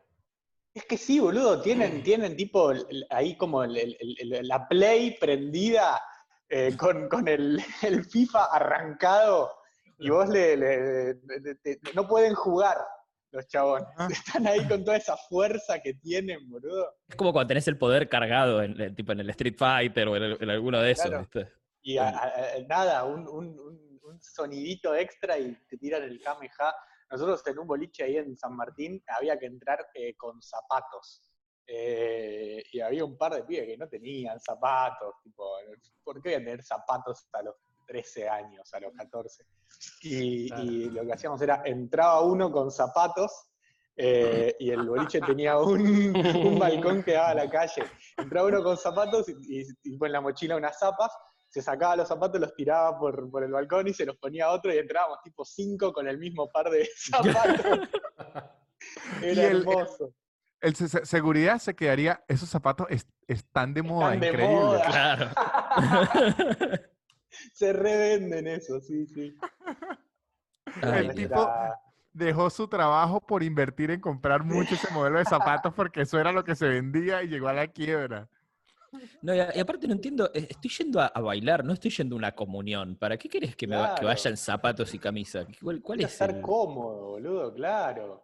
Es 0.74 0.86
que 0.86 0.98
sí, 0.98 1.20
boludo, 1.20 1.62
tienen, 1.62 2.02
tienen 2.02 2.36
tipo 2.36 2.72
el- 2.72 3.06
ahí 3.12 3.38
como 3.38 3.64
el- 3.64 3.78
el- 3.78 3.98
el- 4.20 4.48
la 4.48 4.68
Play 4.68 5.18
prendida 5.20 6.02
eh, 6.50 6.76
con, 6.78 7.08
con 7.10 7.28
el, 7.28 7.60
FIFA 8.12 8.46
arrancado 8.46 9.52
y 10.00 10.10
vos 10.10 10.28
le, 10.30 10.58
le- 10.58 11.18
no 11.94 12.08
pueden 12.08 12.34
jugar 12.34 12.78
los 13.32 13.48
chabones. 13.48 13.88
Ah. 13.98 14.08
Están 14.12 14.48
ahí 14.48 14.68
con 14.68 14.84
toda 14.84 14.98
esa 14.98 15.16
fuerza 15.30 15.80
que 15.80 15.94
tienen, 15.96 16.50
boludo. 16.50 16.96
Es 17.08 17.16
como 17.16 17.32
cuando 17.34 17.48
tenés 17.50 17.68
el 17.68 17.78
poder 17.78 18.10
cargado 18.10 18.62
en, 18.64 18.96
tipo 18.96 19.12
en 19.12 19.20
el 19.20 19.30
Street 19.32 19.56
Fighter 19.58 20.08
o 20.08 20.16
en, 20.18 20.50
alguno 20.50 20.82
de 20.82 20.92
esos, 20.92 21.06
Claro. 21.06 21.22
¿viste? 21.22 21.52
Y 21.84 21.98
a- 21.98 22.10
a- 22.10 22.24
a- 22.28 22.60
nada, 22.68 23.04
un, 23.06 23.28
un- 23.28 23.60
un- 23.60 24.00
un 24.04 24.22
sonidito 24.22 24.94
extra 24.96 25.38
y 25.38 25.56
te 25.70 25.78
tiran 25.78 26.04
el 26.04 26.20
Kameha. 26.22 26.74
Nosotros 27.14 27.46
en 27.46 27.60
un 27.60 27.68
boliche 27.68 28.04
ahí 28.06 28.18
en 28.18 28.36
San 28.36 28.56
Martín 28.56 29.02
había 29.08 29.38
que 29.38 29.46
entrar 29.46 29.86
eh, 29.94 30.16
con 30.16 30.42
zapatos. 30.42 31.22
Eh, 31.68 32.62
y 32.74 32.80
había 32.82 33.06
un 33.06 33.18
par 33.18 33.36
de 33.36 33.44
pibes 33.44 33.68
que 33.68 33.78
no 33.78 33.88
tenían 33.88 34.40
zapatos. 34.40 35.14
Tipo, 35.24 35.48
¿por 36.04 36.16
qué 36.22 36.30
voy 36.30 36.34
a 36.34 36.38
tener 36.40 36.64
zapatos 36.64 37.28
a 37.34 37.44
los 37.44 37.56
13 37.88 38.28
años, 38.28 38.74
a 38.74 38.80
los 38.80 38.94
14? 38.94 39.46
Y, 40.02 40.48
Claro. 40.50 40.64
y 40.64 40.90
lo 40.90 41.06
que 41.06 41.14
hacíamos 41.14 41.42
era, 41.42 41.62
entraba 41.66 42.22
uno 42.22 42.52
con 42.52 42.72
zapatos 42.72 43.32
eh, 43.96 44.56
y 44.60 44.72
el 44.72 44.88
boliche 44.90 45.22
tenía 45.22 45.60
un, 45.60 46.16
un 46.18 46.58
balcón 46.60 47.04
que 47.04 47.12
daba 47.14 47.30
a 47.30 47.36
la 47.36 47.50
calle. 47.50 47.84
Entraba 48.18 48.48
uno 48.48 48.64
con 48.64 48.76
zapatos 48.76 49.30
y, 49.30 49.62
y- 49.62 49.68
y 49.84 49.98
con 50.00 50.12
la 50.12 50.20
mochila 50.20 50.56
unas 50.58 50.80
zapas, 50.80 51.12
se 51.54 51.62
sacaba 51.62 51.96
los 51.96 52.08
zapatos, 52.08 52.42
los 52.42 52.56
tiraba 52.56 52.98
por, 52.98 53.30
por 53.30 53.44
el 53.44 53.52
balcón 53.52 53.88
y 53.88 53.94
se 53.94 54.08
los 54.08 54.18
ponía 54.18 54.46
a 54.46 54.52
otro 54.54 54.74
y 54.74 54.80
entrábamos 54.80 55.20
tipo 55.24 55.46
cinco 55.46 55.94
con 55.94 56.08
el 56.08 56.18
mismo 56.18 56.50
par 56.52 56.72
de 56.72 56.90
zapatos. 56.98 57.90
Y 59.22 59.26
Era 59.26 59.48
el- 59.50 59.58
hermoso. 59.60 60.14
El 60.62 60.76
se- 60.76 60.88
se- 60.88 61.06
seguridad 61.06 61.60
se 61.60 61.76
quedaría, 61.76 62.24
esos 62.28 62.50
zapatos 62.50 62.88
es- 62.90 63.06
están 63.28 63.74
de 63.76 63.84
moda, 63.84 64.16
Están 64.16 64.20
de 64.22 64.28
increíble. 64.30 64.56
moda. 64.56 64.86
Claro. 64.86 65.30
Se 67.54 67.74
revenden 67.74 68.48
eso, 68.48 68.80
sí, 68.80 69.06
sí. 69.08 69.36
Ay, 70.82 71.08
El 71.08 71.16
tipo 71.16 71.48
dejó 72.14 72.50
su 72.50 72.68
trabajo 72.68 73.20
por 73.22 73.44
invertir 73.44 73.92
en 73.92 74.00
comprar 74.00 74.44
mucho 74.44 74.76
ese 74.76 74.92
modelo 74.94 75.18
de 75.20 75.26
zapatos 75.26 75.74
porque 75.74 76.02
eso 76.02 76.20
era 76.20 76.32
lo 76.32 76.44
que 76.44 76.56
se 76.56 76.68
vendía 76.68 77.24
y 77.24 77.28
llegó 77.28 77.48
a 77.48 77.54
la 77.54 77.68
quiebra. 77.68 78.30
No, 79.22 79.34
y, 79.34 79.40
a- 79.40 79.56
y 79.56 79.60
aparte 79.60 79.88
no 79.88 79.94
entiendo, 79.94 80.30
eh, 80.34 80.48
estoy 80.50 80.70
yendo 80.72 81.00
a, 81.02 81.08
a 81.08 81.22
bailar, 81.22 81.64
no 81.64 81.74
estoy 81.74 81.92
yendo 81.92 82.16
a 82.16 82.18
una 82.18 82.32
comunión. 82.34 82.96
¿Para 82.96 83.18
qué 83.18 83.30
querés 83.30 83.56
que, 83.56 83.68
me 83.68 83.76
va- 83.78 83.96
que 83.96 84.06
vaya 84.06 84.30
en 84.30 84.38
zapatos 84.38 84.94
y 84.94 85.00
camisa? 85.00 85.46
¿Cuál, 85.62 85.82
cuál 85.82 86.02
es 86.02 86.12
estar 86.14 86.30
el- 86.30 86.42
cómodo, 86.42 87.12
boludo, 87.12 87.54
claro. 87.54 88.24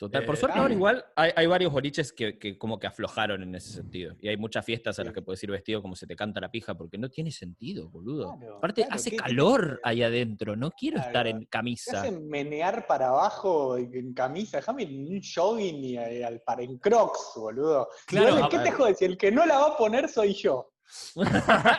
Total, 0.00 0.24
por 0.24 0.34
Eh, 0.34 0.38
suerte 0.38 0.54
claro. 0.54 0.62
ahora 0.62 0.74
igual 0.74 1.04
hay, 1.14 1.30
hay 1.36 1.46
varios 1.46 1.70
boliches 1.70 2.10
que, 2.14 2.38
que 2.38 2.56
como 2.56 2.78
que 2.78 2.86
aflojaron 2.86 3.42
en 3.42 3.54
ese 3.54 3.70
sentido. 3.74 4.16
Y 4.18 4.28
hay 4.28 4.38
muchas 4.38 4.64
fiestas 4.64 4.98
a 4.98 5.04
las 5.04 5.12
que 5.12 5.20
puedes 5.20 5.42
ir 5.44 5.50
vestido 5.50 5.82
como 5.82 5.94
se 5.94 6.06
te 6.06 6.16
canta 6.16 6.40
la 6.40 6.50
pija, 6.50 6.74
porque 6.74 6.96
no 6.96 7.10
tiene 7.10 7.30
sentido, 7.30 7.90
boludo. 7.90 8.34
Claro, 8.34 8.56
Aparte, 8.56 8.80
claro, 8.80 8.94
hace 8.94 9.10
¿qué- 9.10 9.16
qué 9.18 9.22
calor 9.22 9.60
querés? 9.66 9.80
ahí 9.84 10.02
adentro, 10.02 10.56
no 10.56 10.70
quiero 10.70 11.00
estar 11.00 11.26
en 11.26 11.40
Te 11.40 11.46
camisa. 11.48 12.00
hacen 12.00 12.26
menear 12.28 12.86
para 12.86 13.08
abajo 13.08 13.76
en 13.76 14.14
camisa, 14.14 14.56
déjame 14.56 14.84
un 14.86 15.20
jogging 15.22 15.84
y 15.84 15.98
eh, 15.98 16.24
al 16.24 16.40
para 16.40 16.62
en 16.62 16.78
crocs, 16.78 17.32
boludo. 17.36 17.86
Claro, 18.06 18.48
¿Qué 18.48 18.58
te 18.58 18.70
jodes? 18.72 18.96
Si 18.96 19.04
el 19.04 19.18
que 19.18 19.30
no 19.30 19.44
la 19.44 19.58
va 19.58 19.66
a 19.66 19.76
poner 19.76 20.08
soy 20.08 20.32
yo. 20.32 20.72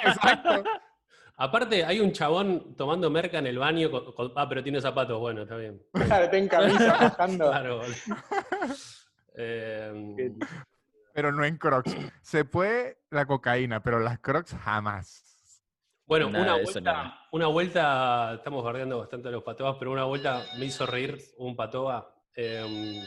Exacto. 0.06 0.64
Aparte, 1.44 1.84
hay 1.84 2.00
un 2.00 2.12
chabón 2.12 2.76
tomando 2.76 3.10
merca 3.10 3.40
en 3.40 3.48
el 3.48 3.58
baño. 3.58 3.90
con- 3.90 4.14
con- 4.14 4.32
ah, 4.36 4.48
pero 4.48 4.62
tiene 4.62 4.80
zapatos, 4.80 5.20
bueno, 5.20 5.42
está 5.44 5.56
bien. 5.58 5.82
Claro, 5.94 6.30
ten 6.30 6.48
camisa 6.48 6.94
bajando. 7.02 7.50
Claro. 7.50 7.82
Eh, 9.36 10.34
Pero 11.14 11.32
no 11.32 11.44
en 11.44 11.58
Crocs. 11.58 11.96
Se 12.22 12.46
puede 12.46 13.00
la 13.10 13.26
cocaína, 13.26 13.82
pero 13.82 14.00
las 14.00 14.20
Crocs 14.20 14.54
jamás. 14.64 15.24
bueno, 16.06 16.30
Nada 16.30 16.44
una 16.56 16.64
vuelta, 16.64 17.20
una 17.32 17.48
vuelta, 17.48 18.34
estamos 18.36 18.64
bardeando 18.64 19.00
bastante 19.00 19.30
a 19.30 19.32
los 19.32 19.44
patobas, 19.44 19.78
pero 19.80 19.92
una 19.92 20.04
vuelta 20.04 20.44
me 20.60 20.66
hizo 20.66 20.86
reír 20.86 21.18
un 21.38 21.56
patoba. 21.56 22.14
eh, 22.36 23.02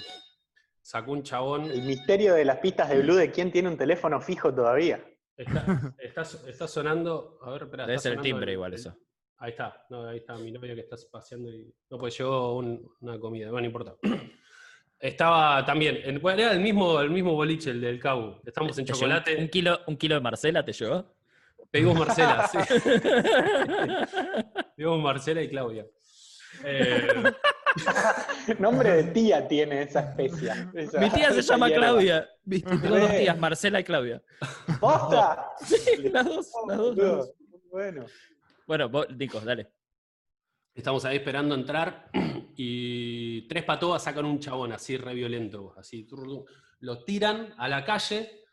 sacó 0.83 1.13
un 1.13 1.23
chabón. 1.23 1.65
El 1.71 1.83
misterio 1.83 2.35
de 2.35 2.45
las 2.45 2.59
pistas 2.59 2.89
de 2.91 3.01
Blue 3.01 3.15
de 3.15 3.31
quién 3.31 3.51
tiene 3.51 3.69
un 3.69 3.77
teléfono 3.79 4.21
fijo 4.21 4.53
todavía. 4.53 5.03
Está, 5.37 5.93
está, 5.99 6.23
está 6.23 6.69
sonando. 6.69 7.39
A 7.43 7.51
ver, 7.51 7.63
espera. 7.65 7.87
Debe 7.87 7.99
ser 7.99 8.13
el 8.15 8.21
timbre 8.21 8.53
igual 8.53 8.75
eso. 8.75 8.97
Ahí 9.39 9.51
está, 9.51 9.85
no, 9.91 10.07
ahí 10.07 10.19
está 10.19 10.37
mi 10.37 10.53
novia 10.53 10.75
que 10.75 10.83
está 10.83 10.97
paseando 11.11 11.51
y. 11.51 11.75
No, 11.91 11.99
pues 11.99 12.17
llegó 12.17 12.57
un- 12.57 12.89
una 13.01 13.19
comida, 13.19 13.51
bueno, 13.51 13.63
no 13.63 13.67
importa. 13.67 13.97
Estaba 14.99 15.67
también, 15.67 15.99
en, 16.05 16.21
bueno, 16.21 16.41
era 16.43 16.53
el 16.53 16.61
mismo, 16.61 17.01
el 17.01 17.11
mismo 17.11 17.35
boliche, 17.35 17.71
el 17.71 17.81
del 17.81 17.99
Cabo. 18.01 18.41
Estamos 18.45 18.79
en 18.79 18.85
¿Te 18.87 18.93
llegó 18.93 19.05
un- 19.05 19.11
chocolate. 19.11 19.37
Un, 19.43 19.49
kilo, 19.49 19.81
¿Un 19.87 19.97
kilo 19.97 20.15
de 20.15 20.21
Marcela 20.21 20.65
te 20.65 20.73
llegó? 20.73 21.15
Pedimos 21.71 21.99
Marcela, 21.99 22.47
sí. 22.53 22.59
Pedimos 24.77 25.01
Marcela 25.03 25.43
y 25.43 25.49
Claudia. 25.49 25.87
Eh, 26.65 27.33
Nombre 28.59 28.91
de 29.03 29.05
tía 29.13 29.47
tiene 29.49 29.83
esa 29.83 30.01
especia. 30.01 30.71
esa- 30.75 31.01
Mi 31.01 31.11
tía 31.11 31.33
se 31.33 31.43
llama 31.43 31.69
hierba. 31.69 31.87
Claudia. 31.87 32.29
¿Viste? 32.45 32.77
Tengo 32.79 32.99
dos 32.99 33.11
tías, 33.11 33.39
Marcela 33.39 33.81
y 33.81 33.85
Claudia. 33.85 34.23
¿Posta? 34.81 35.47
Las 36.13 36.25
dos, 36.27 36.53
las 36.69 36.77
dos, 36.79 36.97
las 36.97 37.07
dos. 37.17 37.33
Bueno. 37.71 38.07
Bueno, 38.67 38.89
vos, 38.89 39.07
Nico, 39.17 39.41
dale. 39.41 39.73
estamos 40.75 41.05
ahí 41.05 41.17
esperando 41.17 41.55
entrar 41.55 42.09
y 42.57 43.47
tres 43.49 43.65
patobas 43.65 44.03
sacan 44.05 44.25
un 44.25 44.39
chabón 44.39 44.73
así 44.73 44.97
re 44.97 45.15
violento, 45.15 45.75
así, 45.77 46.07
lo 46.81 47.05
tiran 47.05 47.55
a 47.59 47.69
la 47.69 47.85
calle 47.85 48.44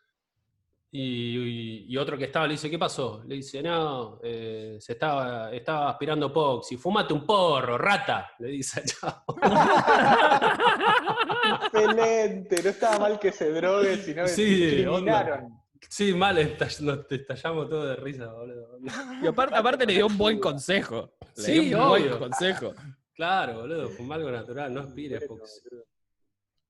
y, 0.94 1.38
y- 1.38 1.86
y 1.88 1.96
otro 1.96 2.18
que 2.18 2.24
estaba 2.24 2.46
le 2.46 2.52
dice, 2.52 2.68
¿qué 2.70 2.78
pasó? 2.78 3.22
Le 3.26 3.36
dice, 3.36 3.62
no, 3.62 4.18
eh, 4.22 4.76
se 4.78 4.92
estaba, 4.92 5.50
estaba 5.52 5.90
aspirando 5.90 6.30
Pox 6.32 6.72
y 6.72 6.76
fumate 6.76 7.14
un 7.14 7.24
porro, 7.26 7.78
rata, 7.78 8.30
le 8.38 8.48
dice 8.48 8.80
al 8.80 8.86
chabón. 8.86 9.40
Excelente. 11.72 12.62
No 12.62 12.70
estaba 12.70 12.98
mal 12.98 13.18
que 13.18 13.32
se 13.32 13.50
drogue, 13.52 13.96
sino 13.96 14.22
que 14.24 14.28
Sí, 14.28 14.44
discriminaron. 14.44 15.48
Sí, 15.88 16.14
mal, 16.14 16.38
estall- 16.38 16.80
nos 16.80 17.06
te 17.06 17.16
estallamos 17.16 17.68
todos 17.68 17.88
de 17.88 17.96
risa, 17.96 18.32
boludo. 18.32 18.78
Y 19.22 19.26
aparte, 19.26 19.56
aparte 19.56 19.86
le 19.86 19.94
dio 19.94 20.06
un 20.06 20.16
buen 20.16 20.38
consejo. 20.38 21.14
Le 21.36 21.42
Sí, 21.42 21.58
dio 21.60 21.82
un 21.82 21.88
buen 21.88 22.08
consejo. 22.18 22.72
Claro, 23.14 23.60
boludo, 23.60 23.88
fumar 23.90 24.18
algo 24.20 24.30
natural, 24.30 24.72
no 24.72 24.80
aspires 24.80 25.20
Bueno, 25.28 25.42
Pox. 25.42 25.62
boludo. 25.64 25.84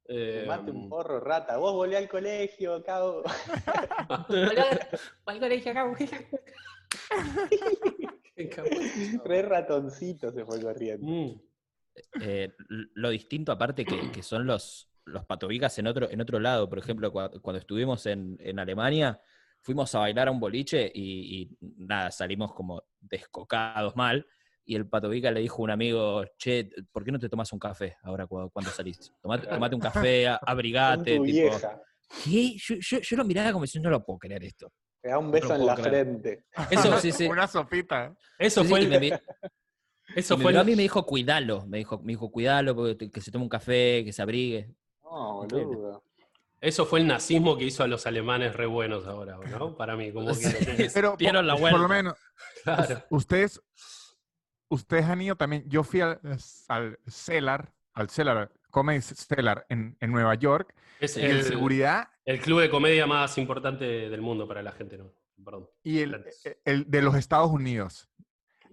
Eh, 0.08 0.42
Fumate 0.44 0.70
un 0.70 0.88
porro, 0.88 1.20
rata. 1.20 1.56
Vos 1.56 1.72
volé 1.72 1.96
al 1.96 2.08
colegio, 2.08 2.82
cago. 2.82 3.22
Re 9.24 9.42
ratoncito 9.42 10.32
se 10.32 10.44
fue 10.44 10.60
corriendo. 10.60 11.06
Mm. 11.06 11.40
Eh, 12.20 12.52
lo 12.94 13.10
distinto 13.10 13.52
aparte 13.52 13.84
que, 13.84 14.22
son 14.22 14.46
los, 14.46 14.90
los 15.04 15.26
patobicas 15.26 15.78
en 15.78 15.86
otro, 15.86 16.10
en 16.10 16.20
otro 16.20 16.40
lado. 16.40 16.68
Por 16.68 16.78
ejemplo, 16.78 17.12
cuando, 17.12 17.56
estuvimos 17.56 18.06
en, 18.06 18.58
Alemania, 18.58 19.20
fuimos 19.60 19.94
a 19.94 20.00
bailar 20.00 20.28
a 20.28 20.30
un 20.30 20.40
boliche 20.40 20.90
y, 20.94 21.50
nada, 21.60 22.10
salimos 22.10 22.54
como 22.54 22.82
descocados 23.00 23.96
mal. 23.96 24.26
Y 24.64 24.76
el 24.76 24.88
patovica 24.88 25.30
le 25.30 25.40
dijo 25.40 25.62
a 25.62 25.64
un 25.64 25.70
amigo, 25.70 26.24
che, 26.38 26.70
¿por 26.92 27.04
qué 27.04 27.12
no 27.12 27.18
te 27.18 27.28
tomas 27.28 27.52
un 27.52 27.58
café 27.58 27.96
ahora 28.02 28.26
cuando, 28.26 28.70
salís? 28.70 29.12
Tomate, 29.20 29.74
un 29.74 29.80
café, 29.80 30.28
abrigate. 30.28 31.18
tipo, 31.18 31.56
¿Qué? 32.24 32.56
Yo, 32.56 33.16
lo 33.16 33.24
miraba 33.24 33.52
como 33.52 33.64
diciendo, 33.64 33.88
no 33.88 33.96
lo 33.96 34.04
puedo 34.04 34.18
creer 34.18 34.44
esto. 34.44 34.72
Te 35.00 35.08
da 35.08 35.18
un 35.18 35.30
beso 35.30 35.54
en 35.54 35.66
la 35.66 35.76
frente. 35.76 36.44
Eso, 36.70 36.96
sí, 36.98 37.10
sí. 37.10 37.26
Una 37.26 37.48
sopita. 37.48 38.14
Eso 38.38 38.64
fue 38.64 38.80
el... 38.80 39.20
Eso 40.14 40.36
fue 40.36 40.56
a 40.58 40.64
mí 40.64 40.76
me 40.76 40.82
dijo, 40.82 41.06
cuidalo. 41.06 41.64
Me 41.66 41.78
dijo, 41.78 41.98
me 42.00 42.12
dijo, 42.12 42.30
cuidalo, 42.30 42.96
que 42.96 43.20
se 43.20 43.30
tome 43.30 43.44
un 43.44 43.48
café, 43.48 44.02
que 44.04 44.12
se 44.12 44.20
abrigue. 44.20 44.68
No, 45.02 45.46
boludo. 45.46 46.04
Eso 46.62 46.86
fue 46.86 47.00
el 47.00 47.08
nazismo 47.08 47.56
que 47.56 47.64
hizo 47.64 47.82
a 47.82 47.88
los 47.88 48.06
alemanes 48.06 48.54
re 48.54 48.66
buenos 48.66 49.04
ahora, 49.06 49.36
¿no? 49.36 49.74
Para 49.76 49.96
mí, 49.96 50.12
como 50.12 50.28
que... 50.28 50.88
Pero 50.94 51.16
por, 51.16 51.44
la 51.44 51.56
por, 51.56 51.80
lo 51.80 51.88
menos, 51.88 52.16
ustedes, 53.10 53.60
ustedes 54.72 55.04
han 55.04 55.20
ido 55.20 55.36
también, 55.36 55.64
yo 55.68 55.84
fui 55.84 56.00
al, 56.00 56.20
al 56.68 56.98
Cellar, 57.06 57.72
al 57.92 58.08
Cellar, 58.08 58.50
Comedy 58.70 59.02
Cellar 59.02 59.66
en, 59.68 59.96
en 60.00 60.10
Nueva 60.10 60.34
York, 60.34 60.74
es 60.98 61.16
el, 61.16 61.42
seguridad... 61.42 62.08
El 62.24 62.40
club 62.40 62.60
de 62.60 62.70
comedia 62.70 63.06
más 63.06 63.36
importante 63.36 63.84
del 63.84 64.20
mundo 64.20 64.46
para 64.46 64.62
la 64.62 64.72
gente, 64.72 64.96
¿no? 64.96 65.12
Perdón. 65.44 65.68
Y 65.82 65.98
el, 65.98 66.24
el 66.64 66.88
de 66.88 67.02
los 67.02 67.16
Estados 67.16 67.50
Unidos. 67.50 68.08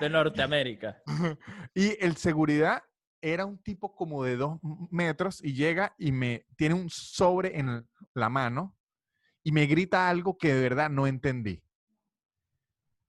de, 0.00 0.10
Norteamérica. 0.10 1.02
Y 1.74 1.96
el 2.04 2.16
seguridad 2.16 2.82
era 3.22 3.46
un 3.46 3.62
tipo 3.62 3.94
como 3.94 4.24
de 4.24 4.36
dos 4.36 4.58
metros 4.90 5.42
y 5.42 5.54
llega 5.54 5.94
y 5.96 6.12
me 6.12 6.44
tiene 6.56 6.74
un 6.74 6.90
sobre 6.90 7.58
en 7.58 7.88
la 8.14 8.28
mano 8.28 8.76
y 9.44 9.52
me 9.52 9.66
grita 9.66 10.10
algo 10.10 10.36
que 10.36 10.52
de 10.52 10.60
verdad 10.60 10.90
no 10.90 11.06
entendí. 11.06 11.62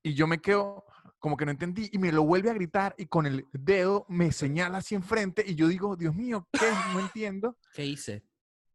Y 0.04 0.12
yo 0.12 0.26
me 0.26 0.38
quedo 0.38 0.84
como 1.18 1.38
que 1.38 1.46
no 1.46 1.50
entendí 1.50 1.88
y 1.90 1.98
me 1.98 2.12
lo 2.12 2.22
vuelve 2.24 2.50
a 2.50 2.52
gritar 2.52 2.94
y 2.98 3.06
con 3.06 3.24
el 3.24 3.46
dedo 3.52 4.04
me 4.10 4.30
señala 4.30 4.78
así 4.78 4.94
enfrente 4.94 5.42
y 5.46 5.54
yo 5.54 5.66
digo, 5.66 5.96
Dios 5.96 6.14
mío, 6.14 6.46
¿qué? 6.52 6.70
No 6.92 7.00
entiendo. 7.00 7.56
¿Qué 7.72 7.86
hice? 7.86 8.22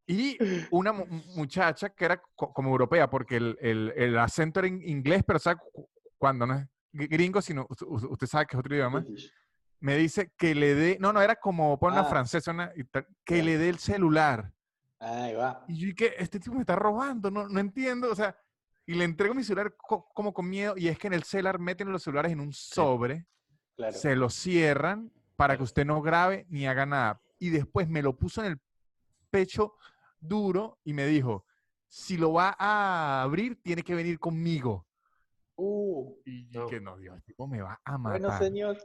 Y 0.07 0.35
una 0.71 0.91
muchacha 0.91 1.89
que 1.89 2.05
era 2.05 2.19
como 2.33 2.71
europea, 2.71 3.07
porque 3.07 3.37
el, 3.37 3.57
el, 3.95 4.17
acento 4.17 4.59
era 4.59 4.67
en 4.67 4.81
inglés, 4.81 5.21
pero 5.25 5.37
¿sabe 5.37 5.59
cuando 6.17 6.47
no 6.47 6.55
es 6.55 6.67
gringo, 6.91 7.39
sino 7.43 7.67
usted 7.69 8.25
sabe 8.25 8.47
que 8.47 8.55
es 8.55 8.59
otro 8.59 8.73
idioma? 8.73 9.05
Me 9.79 9.95
dice 9.95 10.33
que 10.35 10.55
le 10.55 10.73
dé, 10.73 10.97
no, 10.99 11.13
no, 11.13 11.21
era 11.21 11.35
como 11.35 11.77
por 11.77 11.91
una 11.91 12.01
ah. 12.01 12.05
francesa, 12.05 12.73
que 13.23 13.43
le 13.43 13.59
dé 13.59 13.69
el 13.69 13.77
celular. 13.77 14.51
Ahí 14.97 15.35
va. 15.35 15.63
Y 15.67 15.77
yo 15.77 15.85
dije, 15.85 16.21
este 16.21 16.39
tipo 16.39 16.55
me 16.55 16.61
está 16.61 16.75
robando, 16.75 17.29
no, 17.29 17.47
no 17.47 17.59
entiendo, 17.59 18.11
o 18.11 18.15
sea, 18.15 18.35
y 18.89 18.95
le 18.95 19.03
entrego 19.03 19.35
mi 19.35 19.43
celular 19.43 19.75
como 19.77 20.33
con 20.33 20.49
miedo, 20.49 20.73
y 20.75 20.87
es 20.87 20.97
que 20.97 21.05
en 21.05 21.13
el 21.13 21.21
celular 21.21 21.59
meten 21.59 21.91
los 21.91 22.01
celulares 22.01 22.31
en 22.31 22.39
un 22.39 22.51
sobre, 22.51 23.27
se 23.91 24.15
lo 24.15 24.31
cierran 24.31 25.13
para 25.35 25.55
que 25.57 25.61
usted 25.61 25.85
no 25.85 26.01
grabe 26.01 26.47
ni 26.49 26.65
haga 26.65 26.87
nada. 26.87 27.21
Y 27.37 27.51
después 27.51 27.87
me 27.87 28.01
lo 28.01 28.17
puso 28.17 28.43
en 28.43 28.53
el 28.53 28.59
pecho 29.29 29.75
duro 30.19 30.79
y 30.83 30.93
me 30.93 31.05
dijo, 31.05 31.45
si 31.87 32.17
lo 32.17 32.33
va 32.33 32.55
a 32.57 33.21
abrir, 33.21 33.61
tiene 33.61 33.83
que 33.83 33.93
venir 33.93 34.17
conmigo. 34.17 34.87
Uh, 35.55 36.11
y 36.25 36.49
que 36.67 36.81
no, 36.81 36.97
Dios, 36.97 37.23
tipo 37.23 37.45
me 37.45 37.61
va 37.61 37.79
a 37.85 37.95
matar. 37.95 38.21
Bueno, 38.21 38.39
señor. 38.39 38.77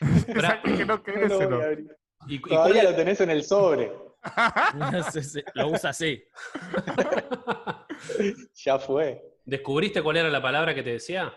que 0.64 0.86
no, 0.86 1.02
que 1.02 1.12
no 1.28 1.50
lo 1.50 1.60
¿Y, 2.26 2.40
Todavía 2.40 2.84
lo 2.84 2.96
tenés 2.96 3.20
en 3.20 3.28
el 3.28 3.44
sobre. 3.44 3.92
lo 5.54 5.68
usa 5.68 5.90
así. 5.90 6.24
ya 8.54 8.78
fue. 8.78 9.31
¿Descubriste 9.44 10.02
cuál 10.02 10.18
era 10.18 10.28
la 10.30 10.42
palabra 10.42 10.74
que 10.74 10.82
te 10.82 10.92
decía? 10.92 11.32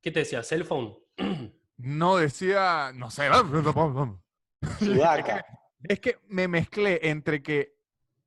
¿Qué 0.00 0.10
te 0.10 0.20
decía? 0.20 0.42
¿Cell 0.42 0.64
phone? 0.64 0.96
No, 1.78 2.16
decía, 2.16 2.90
no 2.94 3.10
sé. 3.10 3.28
Es 5.88 6.00
que 6.00 6.18
me 6.26 6.48
mezclé 6.48 7.00
entre 7.02 7.42
que 7.42 7.76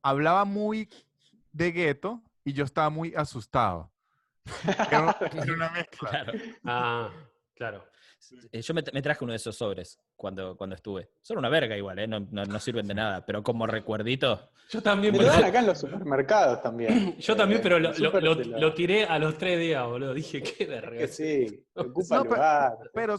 hablaba 0.02 0.44
muy 0.44 0.88
de 1.50 1.72
gueto 1.72 2.22
y 2.44 2.52
yo 2.52 2.64
estaba 2.64 2.90
muy 2.90 3.12
asustado. 3.14 3.92
Era, 4.88 5.18
una 5.52 5.70
mezcla. 5.70 6.10
Claro. 6.10 6.32
Ah, 6.64 7.10
claro. 7.54 7.84
Eh, 8.52 8.62
yo 8.62 8.74
me, 8.74 8.82
traje 8.82 9.24
uno 9.24 9.32
de 9.32 9.36
esos 9.36 9.56
sobres 9.56 9.98
cuando, 10.14 10.56
cuando 10.56 10.76
estuve. 10.76 11.10
Son 11.22 11.38
una 11.38 11.48
verga 11.48 11.76
igual, 11.76 11.98
¿eh? 11.98 12.06
no, 12.06 12.60
sirven 12.60 12.86
de 12.86 12.94
nada, 12.94 13.24
pero 13.24 13.42
como 13.42 13.66
recuerdito. 13.66 14.50
Yo 14.68 14.82
también. 14.82 15.12
Me 15.12 15.20
lo 15.20 15.26
dan 15.26 15.44
acá 15.44 15.60
en 15.60 15.66
los 15.66 15.78
supermercados 15.78 16.62
también. 16.62 17.16
yo 17.18 17.34
también, 17.34 17.60
pero 17.62 17.78
lo, 17.78 18.74
tiré 18.74 19.04
a 19.04 19.18
los 19.18 19.36
tres 19.38 19.58
días, 19.58 19.84
boludo. 19.86 20.14
Dije, 20.14 20.42
qué 20.58 20.66
verga. 20.66 21.06
sí, 21.08 21.64
ocupa 21.74 22.22
lugar. 22.22 22.78
Pero, 22.94 23.18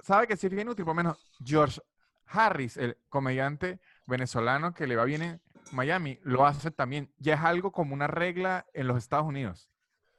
sabe 0.00 0.26
que 0.26 0.36
si 0.36 0.48
bien 0.48 0.68
útil, 0.68 0.84
por 0.84 0.94
lo 0.94 1.02
menos 1.02 1.18
George 1.44 1.80
Harris, 2.26 2.76
el 2.76 2.96
comediante 3.08 3.80
venezolano 4.06 4.74
que 4.74 4.86
le 4.86 4.96
va 4.96 5.04
bien 5.04 5.22
en 5.22 5.40
Miami, 5.70 6.18
lo 6.22 6.44
hace 6.44 6.70
también. 6.70 7.12
Ya 7.18 7.34
es 7.34 7.40
algo 7.40 7.72
como 7.72 7.94
una 7.94 8.06
regla 8.06 8.66
en 8.74 8.88
los 8.88 8.98
Estados 8.98 9.26
Unidos. 9.26 9.71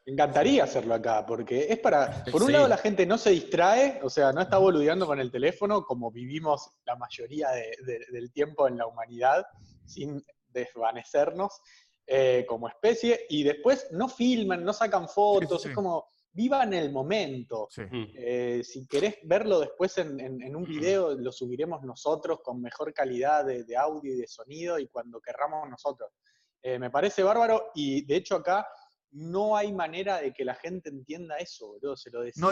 Me 0.05 0.13
encantaría 0.13 0.65
hacerlo 0.65 0.95
acá, 0.95 1.25
porque 1.25 1.67
es 1.69 1.79
para, 1.79 2.25
por 2.29 2.43
un 2.43 2.51
lado 2.51 2.67
la 2.67 2.77
gente 2.77 3.05
no 3.05 3.17
se 3.17 3.29
distrae, 3.29 4.01
o 4.03 4.09
sea, 4.09 4.33
no 4.33 4.41
está 4.41 4.57
boludeando 4.57 5.05
con 5.05 5.19
el 5.19 5.31
teléfono 5.31 5.83
como 5.85 6.11
vivimos 6.11 6.71
la 6.85 6.97
mayoría 6.97 7.49
del 8.11 8.31
tiempo 8.33 8.67
en 8.67 8.77
la 8.77 8.85
humanidad, 8.85 9.45
sin 9.85 10.21
desvanecernos 10.47 11.61
eh, 12.05 12.45
como 12.47 12.67
especie, 12.67 13.25
y 13.29 13.43
después 13.43 13.87
no 13.91 14.09
filman, 14.09 14.65
no 14.65 14.73
sacan 14.73 15.07
fotos, 15.07 15.65
es 15.65 15.73
como, 15.73 16.05
vivan 16.33 16.73
el 16.73 16.91
momento. 16.91 17.69
Eh, 17.77 18.61
si 18.63 18.85
querés 18.87 19.19
verlo 19.23 19.59
después 19.59 19.97
en, 19.99 20.55
un 20.55 20.63
video, 20.65 21.13
lo 21.13 21.31
subiremos 21.31 21.83
nosotros 21.83 22.39
con 22.43 22.61
mejor 22.61 22.93
calidad 22.93 23.45
de, 23.45 23.77
audio 23.77 24.13
y 24.13 24.17
de 24.17 24.27
sonido 24.27 24.79
y 24.79 24.87
cuando 24.87 25.21
querramos 25.21 25.69
nosotros. 25.69 26.11
Eh, 26.61 26.79
me 26.79 26.89
parece 26.89 27.23
bárbaro 27.23 27.71
y 27.75 28.05
de 28.05 28.15
hecho 28.15 28.35
acá 28.35 28.65
no 29.13 29.55
hay 29.55 29.71
manera 29.71 30.19
de 30.19 30.33
que 30.33 30.43
la 30.43 30.55
gente 30.55 30.89
entienda 30.89 31.37
eso, 31.37 31.67
boludo. 31.67 31.95
Se 31.95 32.09
lo 32.09 32.21
decís 32.21 32.43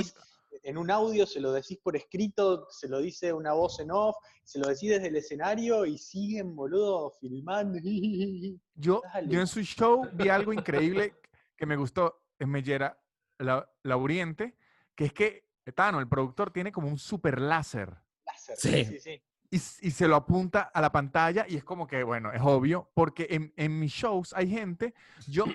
en 0.64 0.78
un 0.78 0.92
audio, 0.92 1.26
se 1.26 1.40
lo 1.40 1.52
decís 1.52 1.78
por 1.82 1.96
escrito, 1.96 2.68
se 2.70 2.88
lo 2.88 3.00
dice 3.00 3.32
una 3.34 3.54
voz 3.54 3.80
en 3.80 3.92
off, 3.92 4.16
se 4.44 4.60
lo 4.60 4.68
decís 4.68 4.90
desde 4.90 5.08
el 5.08 5.16
escenario 5.16 5.86
y 5.86 5.98
siguen, 5.98 6.56
boludo, 6.56 7.12
filmando. 7.20 7.80
Yo, 8.76 9.02
yo 9.28 9.40
en 9.40 9.48
su 9.48 9.62
show 9.62 10.08
vi 10.14 10.30
algo 10.30 10.54
increíble 10.54 11.16
que 11.56 11.66
me 11.66 11.76
gustó 11.76 12.24
en 12.40 12.50
Mellera, 12.50 13.00
la, 13.38 13.68
Oriente, 13.96 14.58
que 14.96 15.06
es 15.06 15.14
que 15.14 15.46
Tano, 15.76 16.00
el 16.00 16.08
productor, 16.08 16.52
tiene 16.52 16.72
como 16.72 16.88
un 16.88 16.98
super 16.98 17.40
láser. 17.40 17.96
Láser, 18.26 18.58
sí, 18.58 18.86
sí, 18.86 19.00
sí. 19.00 19.22
Y, 19.52 19.56
y, 19.56 19.92
se 19.92 20.08
lo 20.08 20.16
apunta 20.16 20.72
a 20.74 20.82
la 20.82 20.92
pantalla 20.92 21.46
y 21.48 21.58
es 21.58 21.64
como 21.64 21.86
que, 21.86 22.04
bueno, 22.04 22.32
es 22.32 22.42
obvio, 22.42 22.90
porque 22.94 23.28
en, 23.30 23.54
en 23.58 23.80
mis 23.80 23.92
shows 23.92 24.34
hay 24.34 24.50
gente, 24.50 24.94
yo 25.28 25.46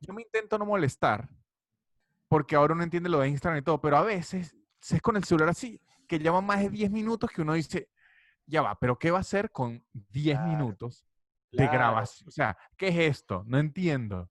yo 0.00 0.12
me 0.12 0.22
intento 0.22 0.58
no 0.58 0.66
molestar, 0.66 1.28
porque 2.28 2.56
ahora 2.56 2.74
uno 2.74 2.82
entiende 2.82 3.08
lo 3.08 3.20
de 3.20 3.28
Instagram 3.28 3.60
y 3.60 3.64
todo, 3.64 3.80
pero 3.80 3.96
a 3.96 4.02
veces 4.02 4.56
se 4.80 4.96
es 4.96 5.02
con 5.02 5.16
el 5.16 5.24
celular 5.24 5.50
así, 5.50 5.80
que 6.06 6.18
lleva 6.18 6.40
más 6.40 6.60
de 6.60 6.70
10 6.70 6.90
minutos 6.90 7.30
que 7.30 7.42
uno 7.42 7.54
dice, 7.54 7.88
ya 8.46 8.62
va, 8.62 8.78
pero 8.78 8.98
¿qué 8.98 9.10
va 9.10 9.18
a 9.18 9.22
hacer 9.22 9.50
con 9.50 9.84
10 9.92 10.40
minutos 10.42 11.06
de 11.52 11.66
grabación? 11.66 12.28
O 12.28 12.32
sea, 12.32 12.56
¿qué 12.76 12.88
es 12.88 12.96
esto? 12.96 13.44
No 13.46 13.58
entiendo. 13.58 14.30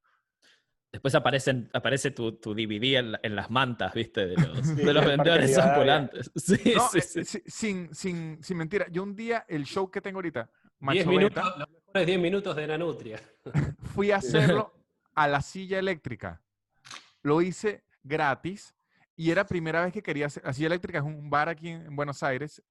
Después 0.92 1.14
aparecen, 1.14 1.70
aparece 1.72 2.10
tu, 2.10 2.40
tu 2.40 2.56
DVD 2.56 3.18
en, 3.22 3.36
las 3.36 3.52
mantas, 3.52 3.94
¿viste? 3.94 4.26
De 4.26 4.36
los, 4.36 4.76
de 4.76 4.94
los 4.94 5.06
vendedores 5.06 5.58
ambulantes. 5.58 6.32
Sí, 6.36 6.58
sí, 6.92 7.02
sí. 7.02 7.38
Eh, 7.38 7.44
sin, 7.46 7.94
sin, 7.94 8.44
sin 8.44 8.58
mentira, 8.58 8.88
yo 8.90 9.04
un 9.04 9.16
día, 9.16 9.46
el 9.48 9.66
show 9.66 9.92
que 9.92 10.02
tengo 10.02 10.18
ahorita, 10.18 10.50
10 10.80 11.06
minutos, 11.06 11.44
los 11.58 11.70
mejores 11.70 12.08
10 12.08 12.20
minutos 12.20 12.56
de 12.56 12.68
la 12.68 12.78
nutria. 12.78 13.20
Fui 13.94 14.12
a 14.12 14.18
hacerlo 14.18 14.79
a 15.20 15.28
la 15.28 15.42
silla 15.42 15.80
eléctrica. 15.80 16.42
Lo 17.24 17.42
hice 17.42 17.84
gratis 18.04 18.74
y 19.18 19.32
era 19.32 19.46
primera 19.46 19.84
vez 19.84 19.92
que 19.92 20.02
quería 20.02 20.28
hacer. 20.28 20.42
La 20.46 20.54
silla 20.54 20.68
eléctrica 20.68 21.00
es 21.00 21.04
un 21.04 21.30
bar 21.30 21.50
aquí 21.50 21.68
en, 21.68 21.94
Buenos 21.94 22.24
Aires 22.24 22.64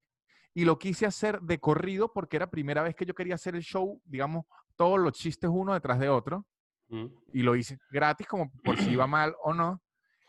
y 0.55 0.65
lo 0.65 0.79
quise 0.79 1.05
hacer 1.05 1.43
de 1.43 1.59
corrido 1.59 2.11
porque 2.11 2.37
era 2.37 2.49
primera 2.49 2.83
vez 2.83 2.95
que 2.95 3.05
yo 3.05 3.15
quería 3.15 3.35
hacer 3.35 3.55
el 3.55 3.63
show, 3.63 4.01
digamos, 4.07 4.47
todos 4.77 4.99
los 4.99 5.13
chistes 5.13 5.51
uno 5.53 5.75
detrás 5.75 5.99
de 5.99 6.09
otro. 6.09 6.47
Mm. 6.89 7.09
Y 7.35 7.43
lo 7.43 7.55
hice 7.55 7.79
gratis 7.91 8.27
como 8.27 8.51
por 8.65 8.79
si 8.79 8.93
iba 8.93 9.07
mal 9.07 9.37
o 9.43 9.53
no. 9.53 9.83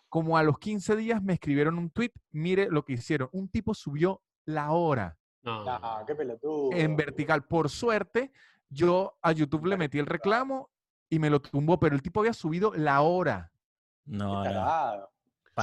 Como 0.10 0.38
a 0.38 0.44
los 0.44 0.60
15 0.60 0.98
días 0.98 1.24
me 1.24 1.34
escribieron 1.36 1.78
un 1.78 1.90
tweet, 1.90 2.12
mire 2.32 2.68
lo 2.70 2.84
que 2.84 2.94
hicieron. 2.94 3.30
Un 3.32 3.48
tipo 3.48 3.74
subió 3.74 4.22
la 4.44 4.72
hora. 4.72 5.18
Ah, 5.46 6.04
qué 6.06 6.16
pelotudo. 6.16 6.74
En 6.74 6.98
vertical. 6.98 7.46
Por 7.46 7.70
suerte, 7.70 8.34
yo 8.68 9.18
a 9.22 9.32
YouTube 9.32 9.68
le 9.68 9.78
metí 9.78 10.00
el 10.00 10.06
reclamo 10.06 10.70
y 11.10 11.20
me 11.20 11.30
lo 11.30 11.42
tumbó, 11.42 11.80
pero 11.80 11.96
el 11.96 12.02
tipo 12.02 12.20
había 12.20 12.34
subido 12.34 12.74
la 12.76 13.02
hora. 13.02 13.52
No, 14.06 14.44
no. 14.44 15.10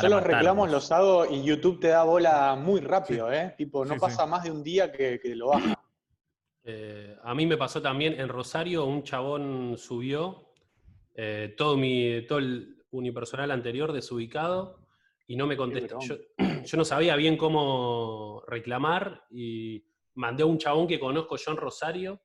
Yo 0.02 0.08
los 0.08 0.22
reclamos 0.22 0.70
los 0.70 0.92
hago 0.92 1.24
y 1.26 1.42
YouTube 1.42 1.80
te 1.80 1.88
da 1.88 2.04
bola 2.04 2.54
muy 2.54 2.80
rápido, 2.80 3.32
¿eh? 3.32 3.54
Tipo, 3.56 3.84
no 3.84 3.96
pasa 3.96 4.26
más 4.26 4.44
de 4.44 4.50
un 4.50 4.62
día 4.62 4.92
que, 4.92 5.20
lo 5.34 5.48
baja. 5.48 5.82
Eh, 6.64 7.16
a 7.22 7.34
mí 7.34 7.46
me 7.46 7.56
pasó 7.56 7.80
también 7.80 8.18
en 8.20 8.28
Rosario, 8.28 8.84
un 8.84 9.04
chabón 9.04 9.76
subió 9.78 10.50
eh, 11.14 11.54
todo, 11.56 11.76
mi, 11.76 12.26
todo 12.26 12.40
el 12.40 12.84
unipersonal 12.90 13.52
anterior 13.52 13.92
desubicado 13.92 14.80
y 15.26 15.36
no 15.36 15.46
me 15.46 15.56
contestó. 15.56 15.98
Yo, 16.00 16.16
yo, 16.64 16.76
no 16.76 16.84
sabía 16.84 17.16
bien 17.16 17.36
cómo 17.36 18.42
reclamar 18.46 19.24
y 19.30 19.84
mandé 20.14 20.42
a 20.42 20.46
un 20.46 20.58
chabón 20.58 20.86
que 20.86 21.00
conozco 21.00 21.36
yo 21.36 21.52
en 21.52 21.56
Rosario 21.56 22.20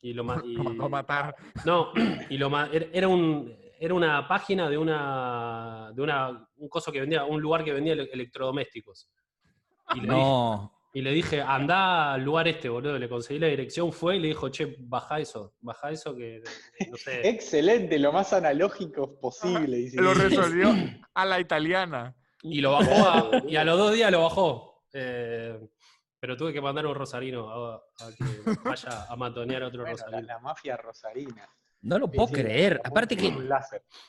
y 0.00 0.12
lo, 0.14 0.24
mandó 0.24 0.84
a 0.84 0.88
matar. 0.88 1.36
No, 1.64 1.92
y 2.28 2.38
lo 2.38 2.50
era 2.72 3.08
un 3.08 3.56
era 3.80 3.94
una 3.94 4.26
página 4.26 4.68
de 4.68 4.76
una 4.76 5.92
de 5.94 6.02
una 6.02 6.48
un 6.56 6.68
coso 6.68 6.90
que 6.90 7.00
vendía, 7.00 7.24
un 7.24 7.40
lugar 7.40 7.64
que 7.64 7.72
vendía 7.72 7.94
electrodomésticos. 7.94 9.08
Y 9.94 10.00
le, 10.00 10.08
no. 10.08 10.72
dije, 10.92 10.98
y 10.98 11.02
le 11.02 11.12
dije, 11.12 11.40
anda 11.40 12.14
al 12.14 12.24
lugar 12.24 12.48
este, 12.48 12.68
boludo. 12.68 12.98
Le 12.98 13.08
conseguí 13.08 13.38
la 13.38 13.46
dirección, 13.46 13.92
fue 13.92 14.16
y 14.16 14.20
le 14.20 14.28
dijo, 14.28 14.48
che, 14.48 14.76
baja 14.80 15.20
eso, 15.20 15.54
baja 15.60 15.90
eso 15.90 16.14
que 16.14 16.42
no 16.90 16.96
sé. 16.96 17.20
Excelente, 17.28 17.98
lo 17.98 18.12
más 18.12 18.32
analógico 18.32 19.18
posible. 19.18 19.90
lo 19.94 20.14
resolvió 20.14 20.70
a 21.14 21.24
la 21.24 21.40
italiana. 21.40 22.14
Y 22.42 22.60
lo 22.60 22.72
bajó 22.72 23.48
y 23.48 23.56
a 23.56 23.64
los 23.64 23.78
dos 23.78 23.94
días 23.94 24.12
lo 24.12 24.22
bajó. 24.22 24.84
Eh, 24.92 25.58
pero 26.20 26.36
tuve 26.36 26.52
que 26.52 26.60
mandar 26.60 26.86
un 26.86 26.94
rosarino 26.94 27.48
a, 27.50 27.82
que 28.16 28.24
vaya 28.64 29.06
a 29.08 29.16
matonear 29.16 29.62
a 29.62 29.68
otro 29.68 29.84
rosarino. 29.84 30.22
La, 30.22 30.38
mafia 30.38 30.76
rosarina. 30.76 31.48
No 31.80 31.98
lo 31.98 32.10
puedo 32.10 32.28
creer. 32.28 32.80
Aparte 32.82 33.16
que 33.16 33.28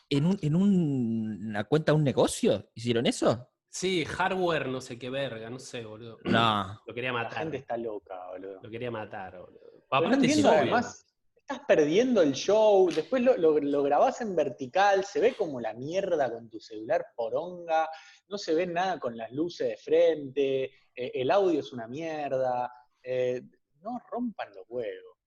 en, 0.09 0.25
un, 0.25 0.39
en 0.41 0.55
una 0.55 1.63
cuenta 1.65 1.91
de 1.91 1.97
un 1.97 2.03
negocio 2.03 2.69
hicieron 2.73 3.05
eso. 3.05 3.47
Sí, 3.69 4.03
hardware, 4.05 4.67
no 4.67 4.81
sé 4.81 4.97
qué 4.97 5.11
verga, 5.11 5.49
no 5.49 5.59
sé, 5.59 5.85
boludo. 5.85 6.17
No. 6.23 6.81
Lo 6.87 6.93
quería 6.93 7.13
matar. 7.13 7.33
La 7.33 7.39
gente 7.39 7.57
está 7.57 7.77
loca, 7.77 8.15
boludo. 8.31 8.59
Lo 8.63 8.69
quería 8.69 8.89
matar, 8.89 9.37
boludo. 9.39 10.41
no 10.41 10.49
además, 10.49 11.05
estás 11.49 11.65
perdiendo 11.65 12.21
el 12.21 12.33
show, 12.33 12.91
después 12.91 13.23
lo, 13.23 13.35
lo, 13.35 13.83
grabás 13.83 14.21
en 14.21 14.35
vertical, 14.35 15.03
se 15.03 15.19
ve 15.19 15.33
como 15.33 15.59
la 15.59 15.73
mierda 15.73 16.31
con 16.31 16.47
tu 16.47 16.59
celular 16.59 17.07
poronga, 17.15 17.89
no 18.27 18.37
se 18.37 18.53
ve 18.53 18.67
nada 18.67 18.99
con 18.99 19.17
las 19.17 19.31
luces 19.31 19.69
de 19.69 19.77
frente, 19.77 20.63
eh, 20.93 21.11
el 21.15 21.31
audio 21.31 21.59
es 21.59 21.73
una 21.73 21.87
mierda. 21.87 22.71
Eh, 23.01 23.41
no 23.81 23.99
rompan 24.11 24.49
los 24.53 24.65
huevos. 24.67 25.17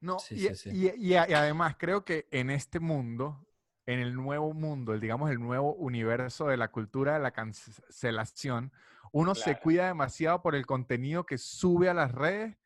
No, 0.00 0.18
y, 0.30 1.14
además 1.14 1.76
creo 1.78 2.04
que 2.04 2.26
en 2.32 2.50
este 2.50 2.80
mundo, 2.80 3.46
en 3.86 4.00
el 4.00 4.14
nuevo 4.14 4.52
mundo, 4.52 4.92
el, 4.92 5.00
digamos 5.00 5.30
el 5.30 5.38
nuevo 5.38 5.74
universo 5.74 6.48
de 6.48 6.56
la 6.56 6.68
cultura 6.72 7.14
de 7.14 7.20
la 7.20 7.30
cancelación, 7.30 8.72
uno 9.12 9.34
se 9.34 9.58
cuida 9.60 9.86
demasiado 9.86 10.42
por 10.42 10.56
el 10.56 10.66
contenido 10.66 11.24
que 11.24 11.38
sube 11.38 11.88
a 11.88 11.94
las 11.94 12.12
redes 12.12 12.56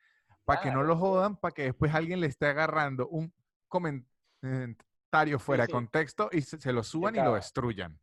para 0.47 0.61
que 0.61 0.71
no 0.71 0.85
lo 0.85 0.97
jodan, 0.97 1.37
para 1.37 1.53
que 1.53 1.65
después 1.65 1.93
alguien 1.93 2.21
le 2.21 2.29
esté 2.29 2.47
agarrando 2.47 3.09
un 3.09 3.33
comentario 3.69 5.39
fuera 5.39 5.67
de 5.67 5.73
contexto 5.73 6.31
y 6.33 6.41
se, 6.41 6.73
lo 6.73 6.83
suban 6.85 7.17
y 7.17 7.19
lo 7.19 7.35
destruyan. 7.35 7.99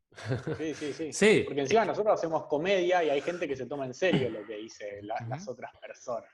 Sí, 0.58 0.74
sí, 0.76 1.14
sí, 1.14 1.44
Porque 1.46 1.62
encima 1.62 1.86
nosotros 1.86 2.14
hacemos 2.14 2.46
comedia 2.46 3.04
y 3.04 3.10
hay 3.10 3.22
gente 3.22 3.48
que 3.48 3.56
se 3.56 3.66
toma 3.66 3.86
en 3.86 3.94
serio 3.94 4.30
lo 4.30 4.46
que 4.46 4.58
dice 4.58 5.02
las 5.02 5.48
otras 5.48 5.72
personas. 5.78 6.30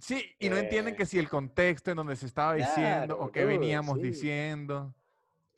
Sí, 0.00 0.34
y 0.38 0.48
no 0.48 0.56
entienden 0.56 0.96
que 0.96 1.04
si 1.04 1.18
el 1.18 1.28
contexto 1.28 1.90
en 1.90 1.98
donde 1.98 2.16
se 2.16 2.24
estaba 2.24 2.54
diciendo 2.54 3.18
o 3.20 3.30
qué 3.30 3.44
veníamos 3.44 4.00
diciendo. 4.00 4.94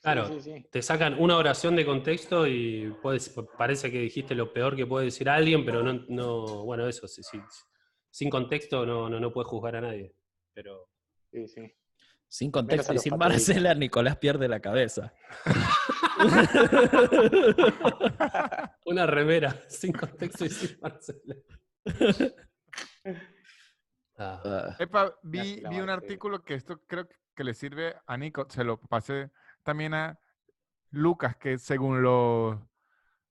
Claro, 0.00 0.28
te 0.68 0.82
sacan 0.82 1.16
una 1.22 1.36
oración 1.36 1.76
de 1.76 1.86
contexto 1.86 2.44
y 2.48 2.92
parece 3.56 3.92
que 3.92 4.00
dijiste 4.00 4.34
lo 4.34 4.52
peor 4.52 4.74
que 4.74 4.84
puede 4.84 5.04
decir 5.04 5.28
alguien, 5.28 5.64
pero 5.64 5.84
no, 5.84 6.04
no 6.08 6.64
bueno, 6.64 6.88
eso, 6.88 7.06
sí, 7.06 7.22
sí, 7.22 7.40
sin 8.12 8.30
contexto 8.30 8.86
no, 8.86 9.08
no, 9.08 9.18
no 9.18 9.32
puedes 9.32 9.48
juzgar 9.48 9.76
a 9.76 9.80
nadie. 9.80 10.14
Pero... 10.52 10.88
Sí, 11.32 11.48
sí. 11.48 11.74
Sin 12.28 12.50
contexto 12.50 12.94
y 12.94 12.98
sin 12.98 13.18
Marcela, 13.18 13.74
Nicolás 13.74 14.16
pierde 14.16 14.48
la 14.48 14.60
cabeza. 14.60 15.12
Una 18.86 19.06
remera, 19.06 19.58
sin 19.68 19.92
contexto 19.92 20.44
y 20.44 20.50
sin 20.50 20.78
Marcela. 20.80 21.34
Ah. 24.18 24.76
vi, 25.22 25.64
un 25.64 25.90
artículo 25.90 26.44
que 26.44 26.54
esto 26.54 26.80
creo 26.86 27.08
que 27.34 27.44
le 27.44 27.54
sirve 27.54 27.96
a 28.06 28.16
Nico, 28.16 28.46
se 28.48 28.62
lo 28.62 28.78
pasé 28.78 29.30
también 29.62 29.94
a 29.94 30.18
Lucas, 30.90 31.36
que 31.36 31.58
según 31.58 32.02
lo, 32.02 32.68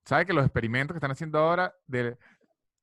sabe 0.05 0.25
que 0.25 0.33
los 0.33 0.45
experimentos 0.45 0.93
que 0.93 0.97
están 0.97 1.11
haciendo 1.11 1.39
ahora 1.39 1.73
del 1.87 2.17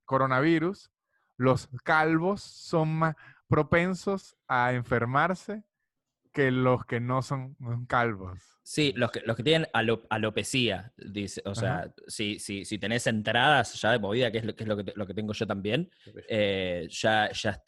coronavirus, 0.04 0.90
los 1.38 1.68
calvos 1.84 2.42
son 2.42 2.98
más 2.98 3.16
propensos 3.48 4.36
a 4.46 4.74
enfermarse 4.74 5.64
que 6.32 6.50
los 6.50 6.84
que 6.84 7.00
no 7.00 7.22
son 7.22 7.56
calvos. 7.88 8.38
Sí, 8.62 8.92
los 8.94 9.10
que, 9.10 9.20
los 9.20 9.34
que 9.34 9.42
tienen 9.42 9.66
alopecia, 9.72 10.92
dice, 10.96 11.40
o 11.46 11.54
sea, 11.54 11.90
si, 12.06 12.38
si, 12.38 12.66
si, 12.66 12.78
tenés 12.78 13.06
entradas 13.06 13.80
ya 13.80 13.92
de 13.92 13.98
movida, 13.98 14.30
que 14.30 14.38
es 14.38 14.44
lo 14.44 14.54
que, 14.54 14.64
es 14.64 14.68
lo 14.68 14.76
que, 14.76 14.92
lo 14.94 15.06
que 15.06 15.14
tengo 15.14 15.32
yo 15.32 15.46
también, 15.46 15.90
eh, 16.28 16.86
ya, 16.90 17.32
ya 17.32 17.62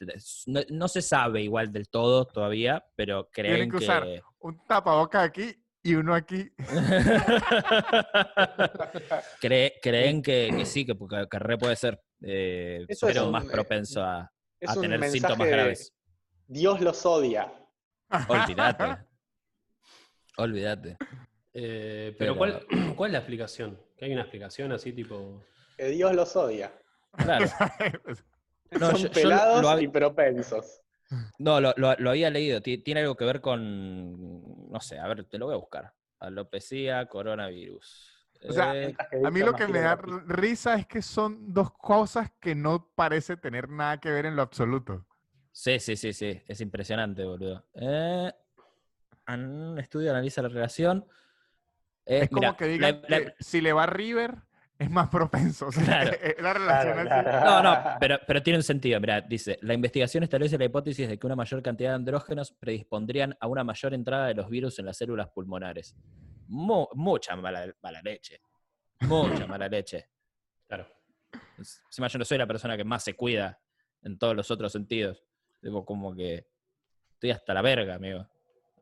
no, 0.46 0.88
se 0.88 1.00
sabe 1.00 1.40
igual 1.40 1.72
del 1.72 1.88
todo 1.88 2.26
todavía, 2.26 2.84
pero 2.96 3.30
creen 3.32 3.70
que, 3.70 3.78
que... 3.78 3.84
usar 3.84 4.06
un 4.40 4.60
tapaboca 4.66 5.22
aquí 5.22 5.56
y 5.82 5.94
uno 5.94 6.14
aquí. 6.14 6.50
creen 9.40 9.72
que, 10.22 10.66
sí, 10.66 10.84
que, 10.84 10.94
que, 11.30 11.38
re 11.38 11.56
puede 11.56 11.76
ser, 11.76 11.98
eh, 12.22 12.86
pero 13.00 13.30
más 13.30 13.44
propenso 13.46 14.02
a, 14.02 14.30
a 14.66 14.74
tener 14.74 15.02
síntomas 15.10 15.48
graves. 15.48 15.92
Dios 16.46 16.80
los 16.80 17.04
odia. 17.06 17.52
Olvídate. 18.28 18.84
Olvídate. 20.36 20.96
Eh, 21.52 22.14
pero, 22.18 22.36
¿cuál, 22.36 22.66
¿cuál, 22.96 23.10
es 23.10 23.12
la 23.12 23.18
explicación? 23.18 23.78
¿Que 23.96 24.06
hay 24.06 24.12
una 24.12 24.22
explicación 24.22 24.72
así 24.72 24.92
tipo...? 24.92 25.42
Que 25.76 25.86
Dios 25.88 26.14
los 26.14 26.34
odia. 26.36 26.72
Claro. 27.12 27.46
Son 28.78 29.10
pelados 29.12 29.82
y 29.82 29.88
propensos. 29.88 30.80
No, 31.38 31.60
lo, 31.60 31.74
había 32.08 32.30
leído. 32.30 32.60
Tiene 32.60 33.00
algo 33.00 33.16
que 33.16 33.24
ver 33.24 33.40
con... 33.40 34.70
No 34.70 34.80
sé, 34.80 34.98
a 34.98 35.08
ver, 35.08 35.24
te 35.24 35.38
lo 35.38 35.46
voy 35.46 35.54
a 35.54 35.58
buscar. 35.58 35.92
Alopecia, 36.20 37.06
coronavirus. 37.06 38.19
O 38.48 38.52
sea, 38.52 38.74
eh, 38.74 38.94
a 39.24 39.30
mí 39.30 39.40
lo 39.40 39.54
que 39.54 39.68
me 39.68 39.80
da 39.80 39.96
risa 39.96 40.74
es 40.74 40.86
que 40.86 41.02
son 41.02 41.52
dos 41.52 41.72
cosas 41.72 42.30
que 42.40 42.54
no 42.54 42.90
parece 42.94 43.36
tener 43.36 43.68
nada 43.68 43.98
que 44.00 44.10
ver 44.10 44.26
en 44.26 44.36
lo 44.36 44.42
absoluto. 44.42 45.06
Sí, 45.52 45.78
sí, 45.78 45.96
sí, 45.96 46.12
sí. 46.12 46.42
Es 46.46 46.60
impresionante, 46.60 47.24
boludo. 47.24 47.66
Eh, 47.74 48.32
un 49.28 49.78
estudio 49.78 50.10
analiza 50.10 50.42
la 50.42 50.48
relación. 50.48 51.06
Eh, 52.06 52.20
es 52.22 52.30
como 52.30 52.56
que 52.56 52.66
digan 52.66 53.02
que 53.02 53.34
si 53.40 53.60
le 53.60 53.72
va 53.72 53.84
a 53.84 53.86
River, 53.86 54.36
es 54.80 54.90
más 54.90 55.10
propenso. 55.10 55.68
claro. 55.68 56.10
la 56.40 56.54
relación 56.54 57.04
No, 57.44 57.62
no, 57.62 57.78
pero, 58.00 58.18
pero 58.26 58.42
tiene 58.42 58.58
un 58.58 58.62
sentido. 58.62 58.98
Mira, 58.98 59.20
dice, 59.20 59.58
la 59.60 59.74
investigación 59.74 60.24
establece 60.24 60.56
la 60.56 60.64
hipótesis 60.64 61.06
de 61.06 61.18
que 61.18 61.26
una 61.26 61.36
mayor 61.36 61.62
cantidad 61.62 61.90
de 61.90 61.96
andrógenos 61.96 62.52
predispondrían 62.52 63.36
a 63.38 63.46
una 63.46 63.62
mayor 63.62 63.92
entrada 63.92 64.28
de 64.28 64.34
los 64.34 64.48
virus 64.48 64.78
en 64.78 64.86
las 64.86 64.96
células 64.96 65.28
pulmonares. 65.28 65.94
mucha 66.48 67.36
mala, 67.36 67.70
mala, 67.82 68.00
leche. 68.02 68.40
Mucha 69.00 69.46
mala 69.46 69.68
leche. 69.68 70.08
Claro. 70.66 70.88
Encima 71.58 72.08
yo 72.08 72.18
no 72.18 72.24
soy 72.24 72.38
la 72.38 72.46
persona 72.46 72.74
que 72.74 72.84
más 72.84 73.04
se 73.04 73.14
cuida 73.14 73.60
en 74.00 74.18
todos 74.18 74.34
los 74.34 74.50
otros 74.50 74.72
sentidos. 74.72 75.22
Digo, 75.60 75.84
como 75.84 76.16
que 76.16 76.46
estoy 77.12 77.32
hasta 77.32 77.52
la 77.52 77.60
verga, 77.60 77.96
amigo. 77.96 78.26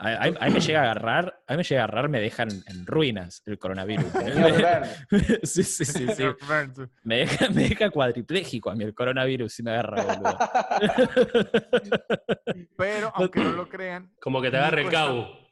A, 0.00 0.46
mí 0.46 0.54
me 0.54 0.60
llega 0.60 0.80
a 0.80 0.82
agarrar, 0.84 1.42
a 1.46 1.52
mí 1.52 1.56
me 1.56 1.64
llega 1.64 1.80
a 1.80 1.84
agarrar, 1.84 2.08
me 2.08 2.20
dejan 2.20 2.48
en 2.66 2.86
ruinas 2.86 3.42
el 3.46 3.58
coronavirus. 3.58 4.06
sí, 5.42 5.64
sí, 5.64 5.84
sí, 5.84 6.06
sí. 6.16 6.24
Me 7.02 7.18
deja, 7.18 7.48
me 7.50 7.68
deja 7.68 7.90
cuadripléjico 7.90 8.70
a 8.70 8.76
mí 8.76 8.84
el 8.84 8.94
coronavirus 8.94 9.52
si 9.52 9.62
me 9.64 9.72
agarra, 9.72 10.04
boludo. 10.04 10.38
Pero, 12.76 13.10
aunque 13.14 13.40
no 13.40 13.52
lo 13.52 13.68
crean. 13.68 14.12
Como 14.20 14.40
que 14.40 14.50
te 14.52 14.56
agarre 14.56 14.82
el 14.82 14.90
cabo. 14.90 15.47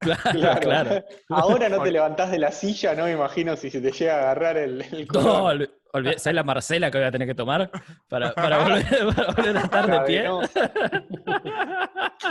Claro, 0.00 0.60
claro, 0.60 1.04
Ahora 1.28 1.68
no 1.68 1.82
te 1.82 1.90
levantás 1.90 2.30
de 2.30 2.38
la 2.38 2.52
silla, 2.52 2.94
no 2.94 3.04
me 3.04 3.12
imagino 3.12 3.54
si 3.54 3.70
se 3.70 3.82
te 3.82 3.92
llega 3.92 4.14
a 4.14 4.20
agarrar 4.20 4.56
el, 4.56 4.80
el 4.80 5.06
No, 5.12 5.50
¿Sabes 5.92 6.34
la 6.34 6.42
Marcela 6.42 6.90
que 6.90 6.96
voy 6.98 7.06
a 7.06 7.10
tener 7.10 7.28
que 7.28 7.34
tomar 7.34 7.70
para, 8.08 8.32
volver, 8.64 9.56
a 9.56 9.60
estar 9.60 9.90
de 9.90 10.00
pie? 10.06 10.24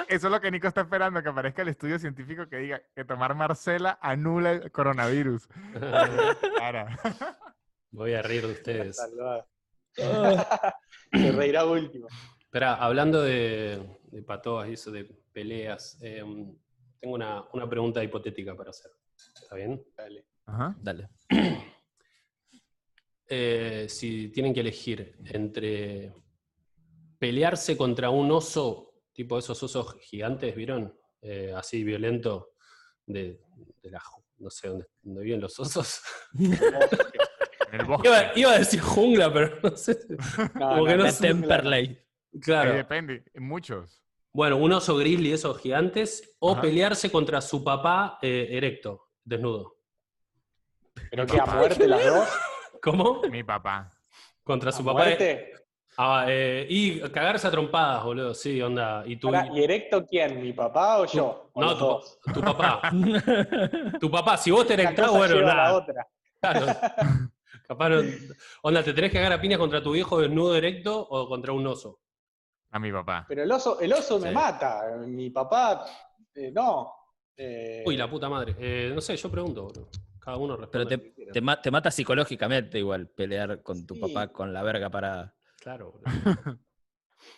Eso 0.07 0.27
es 0.27 0.31
lo 0.31 0.41
que 0.41 0.49
Nico 0.49 0.67
está 0.67 0.81
esperando, 0.81 1.21
que 1.21 1.29
aparezca 1.29 1.61
el 1.61 1.67
estudio 1.67 1.99
científico 1.99 2.49
que 2.49 2.57
diga 2.57 2.81
que 2.95 3.05
tomar 3.05 3.35
Marcela 3.35 3.99
anula 4.01 4.53
el 4.53 4.71
coronavirus. 4.71 5.47
Voy 7.91 8.13
a 8.13 8.21
reír 8.21 8.47
de 8.47 8.53
ustedes. 8.53 8.97
Se 9.95 11.31
reirá 11.31 11.65
último. 11.65 12.07
Espera, 12.39 12.75
hablando 12.75 13.21
de, 13.21 13.99
de 14.03 14.23
patoas 14.23 14.69
y 14.69 14.73
eso 14.73 14.91
de 14.91 15.05
peleas, 15.33 15.97
em, 16.01 16.55
tengo 16.99 17.15
una, 17.15 17.43
una 17.53 17.69
pregunta 17.69 18.03
hipotética 18.03 18.55
para 18.55 18.71
hacer. 18.71 18.91
¿Está 19.15 19.55
bien? 19.55 19.83
Dale. 19.95 20.25
Ajá. 20.45 20.75
Dale. 20.81 21.09
eh, 23.27 23.85
si 23.87 24.29
tienen 24.29 24.53
que 24.53 24.59
elegir 24.61 25.17
entre 25.25 26.13
pelearse 27.17 27.77
contra 27.77 28.09
un 28.09 28.31
oso, 28.31 29.03
tipo 29.13 29.37
esos 29.37 29.61
osos 29.61 29.95
gigantes, 29.99 30.55
¿vieron? 30.55 30.97
Eh, 31.21 31.53
así 31.55 31.83
violento, 31.83 32.53
de, 33.05 33.41
la, 33.83 34.01
no 34.37 34.49
sé 34.49 34.69
dónde, 34.69 34.87
viven 35.03 35.41
los 35.41 35.59
osos. 35.59 36.01
Iba, 38.35 38.53
a 38.53 38.57
decir 38.59 38.79
jungla, 38.79 39.31
pero 39.31 39.59
no 39.61 39.75
sé. 39.75 39.99
como 40.57 40.85
que 40.85 40.95
no 40.97 41.11
sé. 41.11 41.27
Temperley. 41.27 41.99
Claro. 42.41 42.73
depende, 42.73 43.23
muchos. 43.35 44.03
Bueno, 44.39 44.55
un 44.55 44.71
oso 44.71 44.95
grizzly, 44.95 45.33
esos 45.33 45.59
gigantes, 45.59 46.37
o 46.39 46.61
pelearse 46.61 47.11
contra 47.11 47.41
su 47.41 47.61
papá 47.61 48.19
eh, 48.21 48.47
erecto, 48.51 49.09
desnudo. 49.21 49.75
¿Pero 51.11 51.25
que 51.25 51.41
a 51.41 51.45
muerte 51.45 51.85
las 51.85 52.05
dos? 52.05 52.29
¿Cómo? 52.81 53.21
Mi 53.29 53.43
papá. 53.43 53.91
Contra 54.41 54.71
su 54.71 54.85
papá. 54.85 55.03
Muerte? 55.03 55.51
Ah, 55.97 56.23
eh, 56.29 56.65
y 56.69 57.01
cagarse 57.09 57.47
a 57.47 57.51
trompadas, 57.51 58.01
boludo, 58.01 58.33
sí, 58.33 58.61
onda. 58.61 59.03
¿Y, 59.05 59.17
tú, 59.17 59.29
¿Y 59.53 59.61
erecto 59.61 60.05
quién? 60.05 60.41
¿Mi 60.41 60.53
papá 60.53 60.99
o 60.99 61.05
yo? 61.05 61.51
no, 61.55 61.99
tu, 62.33 62.39
papá. 62.39 62.89
tu 63.99 64.09
papá, 64.09 64.37
si 64.37 64.51
vos 64.51 64.65
te 64.65 64.75
erectás, 64.75 65.11
bueno, 65.11 65.41
nada. 65.41 65.63
La 65.63 65.73
otra. 65.75 66.07
Claro. 66.39 66.65
Capaz, 67.67 67.91
onda, 68.61 68.83
¿te 68.83 68.93
tenés 68.93 69.11
que 69.11 69.17
cagar 69.17 69.33
a 69.33 69.41
piñas 69.41 69.59
contra 69.59 69.83
tu 69.83 69.91
viejo 69.91 70.21
desnudo 70.21 70.55
erecto 70.55 70.97
o 70.97 71.27
contra 71.27 71.51
un 71.51 71.67
oso? 71.67 71.99
A 72.71 72.79
mi 72.79 72.91
papá. 72.91 73.25
Pero 73.27 73.43
el 73.43 73.51
oso, 73.51 73.79
el 73.79 73.93
oso 73.93 74.19
me 74.19 74.31
mata. 74.31 74.83
Mi 75.05 75.29
papá, 75.29 75.85
eh, 76.35 76.51
no. 76.51 76.93
Eh, 77.35 77.83
Uy, 77.85 77.97
la 77.97 78.09
puta 78.09 78.29
madre. 78.29 78.91
no 78.93 79.01
sé, 79.01 79.15
yo 79.15 79.31
pregunto, 79.31 79.63
boludo. 79.63 79.89
Cada 80.19 80.37
uno 80.37 80.55
responde. 80.57 80.85
Pero 80.87 81.31
te, 81.31 81.61
te, 81.61 81.71
mata 81.71 81.89
psicológicamente 81.89 82.77
igual 82.77 83.07
pelear 83.07 83.63
con 83.63 83.85
tu 83.85 83.99
papá 83.99 84.27
con 84.27 84.53
la 84.53 84.61
verga 84.61 84.89
para 84.89 85.33
Claro. 85.59 86.01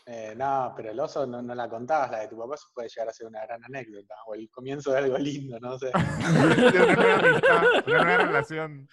Eh, 0.05 0.35
no, 0.37 0.73
pero 0.77 0.91
el 0.91 0.99
oso 0.99 1.25
no, 1.25 1.41
la 1.41 1.67
contabas, 1.67 2.11
la 2.11 2.19
de 2.19 2.27
tu 2.27 2.37
papá 2.37 2.55
puede 2.71 2.87
llegar 2.87 3.09
a 3.09 3.13
ser 3.13 3.25
una 3.25 3.43
gran 3.43 3.63
anécdota, 3.63 4.13
o 4.27 4.35
el 4.35 4.47
comienzo 4.51 4.91
de 4.91 4.99
algo 4.99 5.17
lindo, 5.17 5.59
no 5.59 5.77
sé. 5.79 5.91
una, 5.95 6.95
nueva 6.95 7.81
una 7.87 8.03
nueva 8.03 8.17
relación. 8.17 8.87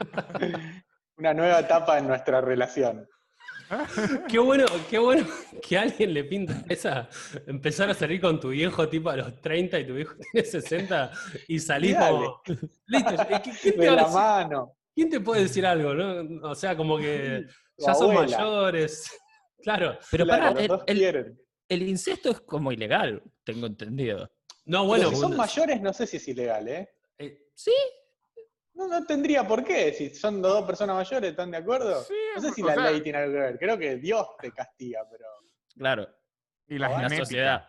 Una 1.16 1.34
nueva 1.34 1.60
etapa 1.60 1.98
en 1.98 2.08
nuestra 2.08 2.40
relación. 2.40 3.08
Qué 4.28 4.38
bueno, 4.38 4.66
qué 4.90 4.98
bueno 4.98 5.26
que 5.66 5.78
alguien 5.78 6.12
le 6.12 6.24
pinta 6.24 6.64
esa. 6.68 7.08
Empezar 7.46 7.90
a 7.90 7.94
salir 7.94 8.20
con 8.20 8.38
tu 8.38 8.50
viejo 8.50 8.88
tipo 8.88 9.10
a 9.10 9.16
los 9.16 9.40
30 9.40 9.80
y 9.80 9.86
tu 9.86 9.94
viejo 9.94 10.14
tiene 10.32 10.46
60 10.46 11.12
y 11.48 11.58
salís 11.58 11.96
como. 11.96 12.42
Listo, 12.86 13.16
¿quién 13.62 13.76
te, 13.76 13.90
la 13.90 14.08
mano. 14.08 14.76
¿Quién 14.94 15.10
te 15.10 15.20
puede 15.20 15.42
decir 15.42 15.64
algo? 15.64 15.94
¿no? 15.94 16.50
O 16.50 16.54
sea, 16.54 16.76
como 16.76 16.98
que 16.98 17.46
ya 17.78 17.94
son 17.94 18.14
mayores. 18.14 19.10
Claro. 19.62 19.96
Pero 20.10 20.26
para, 20.26 20.50
el, 20.88 21.36
el, 21.68 21.82
incesto 21.82 22.30
es 22.30 22.40
como 22.40 22.72
ilegal, 22.72 23.22
tengo 23.44 23.68
entendido. 23.68 24.28
No, 24.64 24.86
bueno. 24.86 25.08
si 25.10 25.14
son 25.14 25.36
mayores, 25.36 25.80
no 25.80 25.92
sé 25.92 26.08
si 26.08 26.16
es 26.16 26.26
ilegal, 26.26 26.66
¿eh? 26.66 26.88
eh 27.16 27.46
¿Sí? 27.54 27.70
No, 28.74 28.88
no 28.88 29.04
tendría 29.04 29.46
por 29.46 29.62
qué. 29.64 29.92
Si 29.92 30.14
son 30.14 30.40
dos 30.40 30.64
personas 30.64 30.96
mayores, 30.96 31.30
¿están 31.30 31.50
de 31.50 31.58
acuerdo? 31.58 32.04
no 32.34 32.40
sé 32.40 32.52
si 32.52 32.62
la 32.62 32.76
ley 32.76 33.00
tiene 33.02 33.18
algo 33.18 33.32
que 33.32 33.38
ver. 33.38 33.58
Creo 33.58 33.78
que 33.78 33.96
Dios 33.96 34.26
te 34.40 34.50
castiga, 34.52 35.00
pero. 35.10 35.26
Claro. 35.76 36.08
Y 36.66 36.78
la, 36.78 36.88
genética. 36.88 37.24
sociedad. 37.24 37.68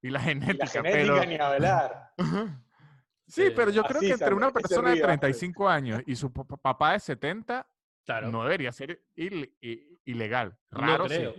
Y 0.00 0.10
la 0.10 0.20
genética. 0.20 0.64
Y 0.64 0.82
la 0.82 0.90
genética 0.90 1.26
ni 1.26 1.36
hablar. 1.36 2.12
sí, 3.26 3.50
pero 3.54 3.70
yo 3.70 3.82
creo 3.84 4.00
que 4.00 4.12
entre 4.12 4.34
una 4.34 4.52
persona 4.52 4.90
de 4.90 5.00
35 5.00 5.68
años 5.68 6.02
y 6.06 6.16
su 6.16 6.32
papá 6.32 6.92
de 6.92 7.00
70, 7.00 7.66
no 8.30 8.44
debería 8.44 8.72
ser 8.72 9.02
ilegal. 10.04 10.56
Raro, 10.70 11.04
no 11.04 11.08
creo. 11.08 11.34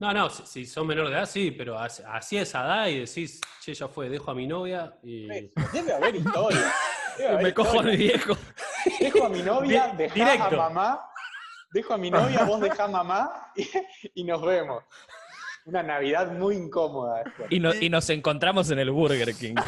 No, 0.00 0.12
no, 0.14 0.30
si, 0.30 0.66
son 0.66 0.86
menores 0.86 1.10
de 1.10 1.16
edad, 1.16 1.26
sí, 1.26 1.50
pero 1.52 1.78
así 1.78 2.36
es 2.36 2.52
edad 2.54 2.88
y 2.88 3.00
decís, 3.00 3.40
che, 3.60 3.74
ya 3.74 3.88
fue, 3.88 4.08
dejo 4.08 4.30
a 4.30 4.34
mi 4.34 4.46
novia 4.46 4.98
y... 5.02 5.26
Debe 5.72 5.92
haber 5.92 6.16
historia. 6.16 6.72
Me 7.42 7.52
cojo 7.54 7.80
a 7.80 7.82
mi 7.82 7.96
viejo. 7.96 8.36
Dejo 9.00 9.24
a 9.26 9.28
mi 9.28 9.42
novia, 9.42 9.92
dejá 9.96 10.46
a 10.46 10.50
mamá, 10.50 11.00
dejo 11.72 11.94
a 11.94 11.98
mi 11.98 12.10
novia, 12.10 12.44
vos 12.44 12.60
dejá 12.60 12.84
a 12.84 12.88
mamá 12.88 13.52
y, 14.14 14.24
nos 14.24 14.42
vemos. 14.42 14.84
Una 15.64 15.82
Navidad 15.82 16.32
muy 16.32 16.56
incómoda. 16.56 17.24
Y, 17.50 17.56
y, 17.84 17.90
nos 17.90 18.08
encontramos 18.08 18.70
en 18.70 18.78
el 18.78 18.90
Burger 18.90 19.34
King. 19.34 19.56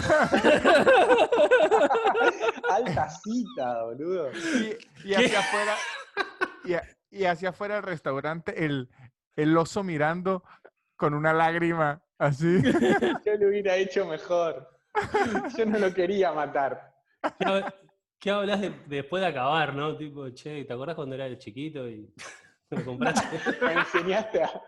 Alta 2.71 3.11
cita, 3.11 3.83
boludo. 3.85 4.31
Y, 5.05 5.13
hacia 5.13 5.41
afuera, 5.41 5.77
y, 7.11 7.25
hacia 7.25 7.51
afuera 7.51 7.75
del 7.75 7.85
restaurante, 7.85 8.65
el, 8.65 8.89
el 9.37 9.55
oso 9.59 9.83
mirando 9.83 10.43
con 10.97 11.13
una 11.13 11.35
lágrima 11.35 12.03
así. 12.19 12.63
Yo 13.27 13.35
lo 13.39 13.49
hubiera 13.49 13.77
hecho 13.77 14.07
mejor. 14.07 14.71
Yo 15.57 15.67
no 15.67 15.79
lo 15.79 15.93
quería 15.93 16.33
matar. 16.33 16.90
¿Qué, 18.19 18.31
hablas 18.31 18.61
después 18.87 19.21
de 19.23 19.29
acabar, 19.29 19.75
no? 19.75 19.97
Tipo, 19.97 20.29
che, 20.31 20.65
¿te 20.65 20.73
acuerdas 20.73 20.97
cuando 20.97 21.15
era 21.15 21.37
chiquito 21.39 21.89
y 21.89 22.13
me 22.71 22.85
compraste? 22.85 23.41
me 23.65 23.73
enseñaste 23.73 24.43
a. 24.43 24.63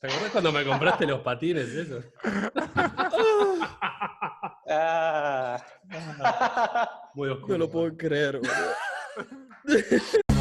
¿Te 0.00 0.06
acuerdas 0.06 0.30
cuando 0.32 0.52
me 0.52 0.64
compraste 0.64 1.06
los 1.06 1.20
patines, 1.20 1.68
eso? 1.68 2.02
Ah. 4.68 5.62
Muy 7.14 7.28
oscuro. 7.28 7.52
No 7.54 7.58
lo 7.58 7.70
puedo 7.70 7.96
creer, 7.96 8.38
boludo. 8.38 10.30